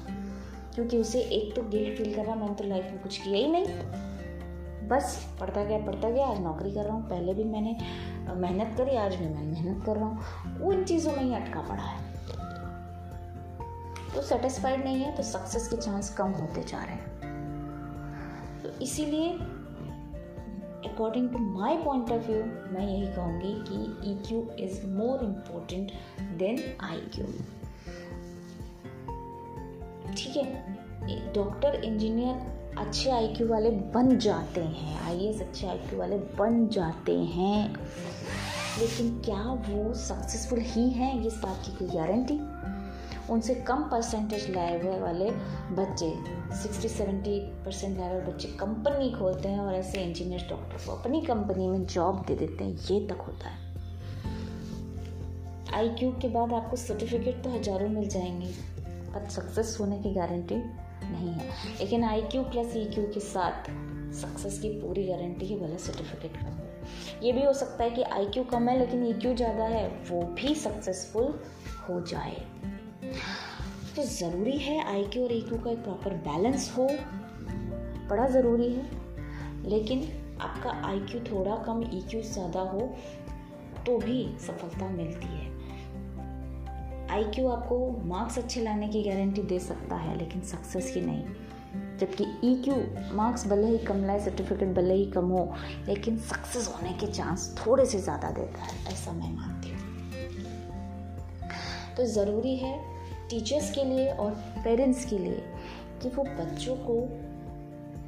क्योंकि 0.75 0.99
उसे 0.99 1.21
एक 1.21 1.57
तो 1.57 1.63
गिल्ट 1.63 1.99
फील 1.99 2.15
कर 2.15 2.25
रहा, 2.25 2.35
मैंने 2.35 2.55
तो 2.55 2.65
लाइफ 2.65 2.85
में 2.85 3.03
कुछ 3.03 3.19
किया 3.19 3.37
ही 3.37 3.47
नहीं। 3.47 3.65
बस 4.89 5.37
पढ़ता 5.41 5.65
गया 5.65 5.79
पढ़ता 5.79 6.11
गया, 6.11 6.27
आज 6.27 6.41
नौकरी 6.41 6.71
कर 6.71 6.85
रहा 6.85 6.95
हूँ। 6.95 7.09
पहले 7.11 7.35
भी 7.35 7.45
मैंने 7.45 7.77
मेहनत 8.35 8.77
करी, 8.79 8.97
आज 8.97 9.15
भी 9.15 9.27
मैं 9.27 9.43
मेहनत 9.43 9.85
कर 9.87 9.97
रहा 9.97 10.07
हूँ। 10.07 10.73
इन 10.73 10.85
चीज़ों 10.85 11.13
में 11.13 11.23
ही 11.23 11.35
अटका 11.35 11.61
पड़ा 11.61 11.83
है। 11.83 12.15
तो 14.15 14.23
सेटिस्फाइड 14.23 14.85
नहीं 14.85 14.97
है 14.97 15.17
तो 15.17 15.23
सक्सेस 15.23 15.69
के 15.69 15.77
चांस 15.77 16.15
कम 16.15 16.31
होते 16.31 16.63
जा 16.63 16.85
रहे 16.85 16.95
हैं। 16.95 18.63
तो 18.63 18.69
इसीलिए 18.85 19.39
according 20.89 21.31
to 21.31 21.39
my 21.39 21.77
point 21.77 22.11
of 22.11 22.27
view 22.27 22.45
मैं 22.45 22.87
यही 22.89 23.07
कहूँगी 23.07 23.55
कि 23.69 24.11
E 24.13 24.15
Q 24.15 24.51
is 24.59 24.87
more 24.87 25.25
important 25.25 25.93
than 26.39 26.77
I 26.81 26.97
Q 26.97 27.25
ठीक 30.17 30.37
है? 30.37 30.77
डॉक्टर 31.35 31.85
इंजीनियर 31.85 32.65
अच्छे 32.79 33.11
आईक्यू 33.11 33.49
वाले 33.49 33.71
बन 33.71 34.19
जाते 34.19 34.61
हैं। 34.61 35.01
आई 35.01 35.27
एस 35.27 35.41
अच्छे 35.41 35.67
आईक्यू 35.67 35.99
वाले 35.99 36.19
बन 36.19 36.69
जाते 36.69 37.19
हैं। 37.19 37.77
लेकिन 38.79 39.23
क्या 39.25 39.43
वो 39.53 39.95
सक्सेसफुल 39.95 40.59
ही 40.61 40.91
हैं? 40.91 41.25
इस 41.25 41.35
बात 41.35 41.63
की 41.67 41.73
कोई 41.73 41.89
गारंटी 41.89 42.39
उनसे 43.31 43.55
कम 43.55 43.83
परसेंटेज 43.83 44.51
लाए 44.51 44.83
हुए 44.83 44.99
वाले 45.01 45.31
बच्चे 45.71 46.11
60 46.63 46.89
70 46.89 47.39
परसेंट 47.65 47.99
लाए 47.99 48.13
हुए 48.13 48.21
बच्चे 48.23 48.49
कंपनी 48.49 49.11
खोलते 49.11 49.49
हैं 49.49 49.61
और 49.61 49.75
ऐसे 49.75 50.03
इंजीनियर 50.03 50.47
डॉक्टर 50.51 50.87
को 50.87 50.93
अपनी 50.93 51.21
कंपनी 51.21 51.69
में 51.69 51.87
जॉब 51.87 52.25
दे 52.27 52.35
देते 52.35 52.65
हैं, 52.65 52.73
ये 52.91 53.07
तक 53.07 53.21
होता 53.21 53.49
है। 53.49 53.63
आई 55.75 55.89
क्यू 55.89 56.11
के 56.13 56.29
बाद 56.29 56.53
आपको 56.53 56.77
सर्टिफिकेट 56.77 57.43
तो 57.45 57.51
हज़ारों 57.51 57.89
मिल 57.89 58.09
जाएँगे, 58.09 58.53
पर 59.13 59.29
सक्सेस 59.29 59.77
होने 59.81 59.99
की 59.99 60.15
गारंटी 60.15 60.57
नहीं 61.05 61.29
है। 61.29 61.49
लेकिन 61.81 62.05
I 62.05 62.23
Q 62.23 62.43
plus 62.43 62.77
E 62.77 62.85
Q 62.85 63.05
के 63.05 63.21
साथ 63.21 63.71
सक्सेस 64.15 64.59
की 64.59 64.69
पूरी 64.69 65.07
गारंटी 65.07 65.47
है 65.47 65.61
भले 65.61 65.79
सर्टिफिकेट 65.79 66.43
हो। 66.43 66.51
ये 67.23 67.33
भी 67.33 67.45
हो 67.45 67.53
सकता 67.53 67.85
है 67.85 67.91
कि 67.91 68.03
आई 68.03 68.27
क्यू 68.27 68.45
कम 68.45 68.69
है, 68.69 68.79
लेकिन 68.79 69.07
ई 69.07 69.13
क्यू 69.13 69.35
ज़्यादा 69.35 69.65
है, 69.65 69.89
वो 70.11 70.23
भी 70.23 70.55
सक्सेसफुल 70.55 71.41
हो 71.89 72.01
जाए। 72.01 72.37
तो 73.97 74.03
ज़रूरी 74.05 74.57
है 74.59 74.79
आई 74.85 75.03
क्यू 75.05 75.23
और 75.25 75.33
ई 75.33 75.41
क्यू 75.41 75.59
का 75.59 75.71
एक 75.71 75.83
प्रॉपर 75.85 76.15
बैलेंस 76.27 76.73
हो। 76.77 76.89
बड़ा 78.09 78.27
ज़रूरी 78.29 78.73
है। 78.73 78.85
लेकिन 79.69 80.07
आपका 80.41 80.71
आई 80.87 80.99
क्यू 81.01 81.21
थोड़ा 81.23 81.57
कम, 81.57 81.83
ई 81.85 82.01
क्यू 82.11 82.23
ज़्यादा 82.23 82.61
हो 82.61 82.81
तो 83.87 83.99
भी 83.99 84.25
सफलता 84.41 84.89
मिलती 84.89 85.27
है। 85.27 85.53
आई 87.11 87.25
क्यू 87.25 87.49
आपको 87.49 87.79
मार्क्स 88.05 88.39
अच्छे 88.39 88.61
लाने 88.61 88.89
की 88.89 89.03
गारंटी 89.03 89.43
दे 89.43 89.59
सकता 89.59 89.97
है, 89.97 90.17
लेकिन 90.19 90.41
सक्सेस 90.43 90.91
की 90.95 91.01
नहीं। 91.01 91.25
जबकि 91.99 92.25
ई 92.45 92.55
क्यू 92.65 92.75
मार्क्स 93.17 93.47
भले 93.47 93.67
ही 93.67 93.79
कम 93.79 94.05
लाए 94.05 94.21
सर्टिफिकेट 94.21 94.75
भले 94.75 94.95
ही 94.95 95.05
कम 95.11 95.29
हो, 95.29 95.45
लेकिन 95.87 96.17
सक्सेस 96.23 96.69
होने 96.69 96.93
के 96.93 97.07
चांस 97.07 97.55
थोड़े 97.59 97.87
से 97.87 97.99
ज़्यादा 97.99 98.31
देता 98.31 98.63
है, 98.63 98.85
ऐसा 98.93 99.13
मैं 99.13 99.33
मानती 99.33 99.69
हूँ। 99.69 99.83
तो 101.97 102.05
ज़रूरी 102.07 102.57
है 102.57 102.73
टीचर्स 103.31 103.71
के 103.75 103.85
लिए 103.85 104.09
और 104.09 104.31
पेरेंट्स 104.65 105.05
के 105.05 105.19
लिए 105.19 105.43
कि 106.03 106.09
वो 106.09 106.25
बच्चों 106.25 106.77
को 106.81 106.97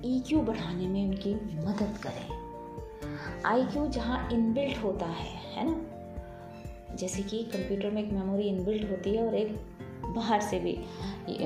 ई 0.05 0.19
क्यू 0.21 0.41
बढ़ाने 0.41 0.87
में 0.87 1.05
उनकी 1.05 1.35
मदद 1.59 1.99
करें। 2.03 3.43
आई 3.47 3.65
क्यू 3.65 3.87
जहाँ 3.89 4.29
इनबिल्ट 4.33 4.83
होता 4.83 5.07
है 5.07 5.35
है 5.55 5.65
ना? 5.67 6.97
जैसे 6.97 7.23
कि 7.23 7.43
कंप्यूटर 7.45 7.91
में 7.91 8.03
एक 8.03 8.13
मेमोरी 8.13 8.49
इनबिल्ट 8.49 8.91
होती 8.91 9.15
है 9.17 9.27
और 9.27 9.35
एक 9.35 9.57
बाहर 10.07 10.41
से 10.41 10.59
भी 10.59 10.77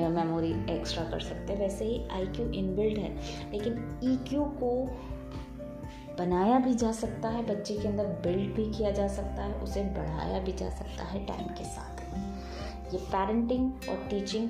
मेमोरी 0.08 0.50
एक्स्ट्रा 0.72 1.04
कर 1.04 1.20
सकते 1.20 1.52
हैं। 1.52 1.60
वैसे 1.60 1.84
ही 1.84 2.02
आई 2.08 2.26
क्यू 2.26 2.48
इनबिल्ट 2.52 2.98
है, 2.98 3.14
लेकिन 3.52 4.00
ई 4.04 4.06
e 4.06 4.28
क्यू 4.28 4.44
को 4.62 4.74
बनाया 6.18 6.58
भी 6.58 6.74
जा 6.74 6.92
सकता 6.92 7.28
है, 7.28 7.46
बच्चे 7.46 7.74
के 7.74 7.88
अंदर 7.88 8.06
बिल्ड 8.24 8.54
भी 8.54 8.70
किया 8.72 8.90
जा 8.90 9.06
सकता 9.08 9.42
है, 9.42 9.54
उसे 9.54 9.82
बढ़ाया 9.94 10.38
भी 10.40 10.52
जा 10.52 10.68
सकता 10.70 11.04
है 11.04 11.24
टाइम 11.26 11.48
के 11.48 11.64
साथ। 11.64 11.99
ये 12.92 12.98
पेरेंटिंग 13.06 13.88
और 13.88 14.06
टीचिंग 14.10 14.48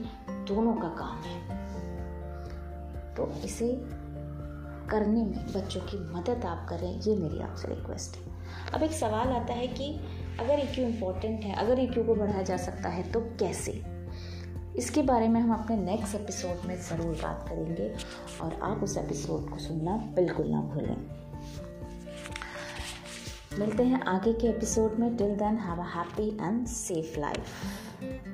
दोनों 0.48 0.74
का 0.74 0.88
काम 0.98 1.22
है। 1.22 1.58
तो 3.14 3.30
इसे 3.44 3.68
करने 4.90 5.22
में 5.24 5.46
बच्चों 5.46 5.80
की 5.80 5.98
मदद 6.14 6.44
आप 6.44 6.66
करें, 6.68 7.00
ये 7.00 7.16
मेरी 7.16 7.40
आपसे 7.40 7.68
रिक्वेस्ट 7.68 8.16
है। 8.16 8.38
अब 8.74 8.82
एक 8.82 8.92
सवाल 8.92 9.28
आता 9.28 9.54
है 9.54 9.66
कि 9.68 9.92
अगर 10.40 10.60
ई 10.60 10.66
क्यू 10.66 10.86
इम्पोर्टेंट 10.86 11.44
है, 11.44 11.54
अगर 11.54 11.80
ई 11.80 11.86
क्यू 11.86 12.04
को 12.04 12.14
बढ़ाया 12.14 12.42
जा 12.42 12.56
सकता 12.56 12.88
है 12.88 13.10
तो 13.12 13.20
कैसे? 13.40 13.72
इसके 14.76 15.02
बारे 15.02 15.28
में 15.28 15.40
हम 15.40 15.52
अपने 15.54 15.76
नेक्स्ट 15.76 16.14
एपिसोड 16.14 16.66
में 16.66 16.76
ज़रूर 16.80 17.14
बात 17.14 17.44
करेंगे 17.48 17.92
और 18.40 18.58
आप 18.62 18.82
उस 18.82 18.96
एपिसोड 18.96 19.48
को 19.50 19.58
सुनना 19.58 19.96
बिल्कुल 20.16 20.46
ना 20.46 20.60
भूलें। 20.60 20.96
मिलते 23.58 23.82
हैं 23.82 24.00
आगे 24.08 24.32
के 24.32 24.48
एपिसोड 24.48 24.98
में। 24.98 25.16
Till 25.16 25.34
then 25.36 25.58
have 25.58 25.82
a 25.82 25.86
happy 25.96 26.28
and 26.40 26.66
safe 26.66 27.18
life 27.20 28.29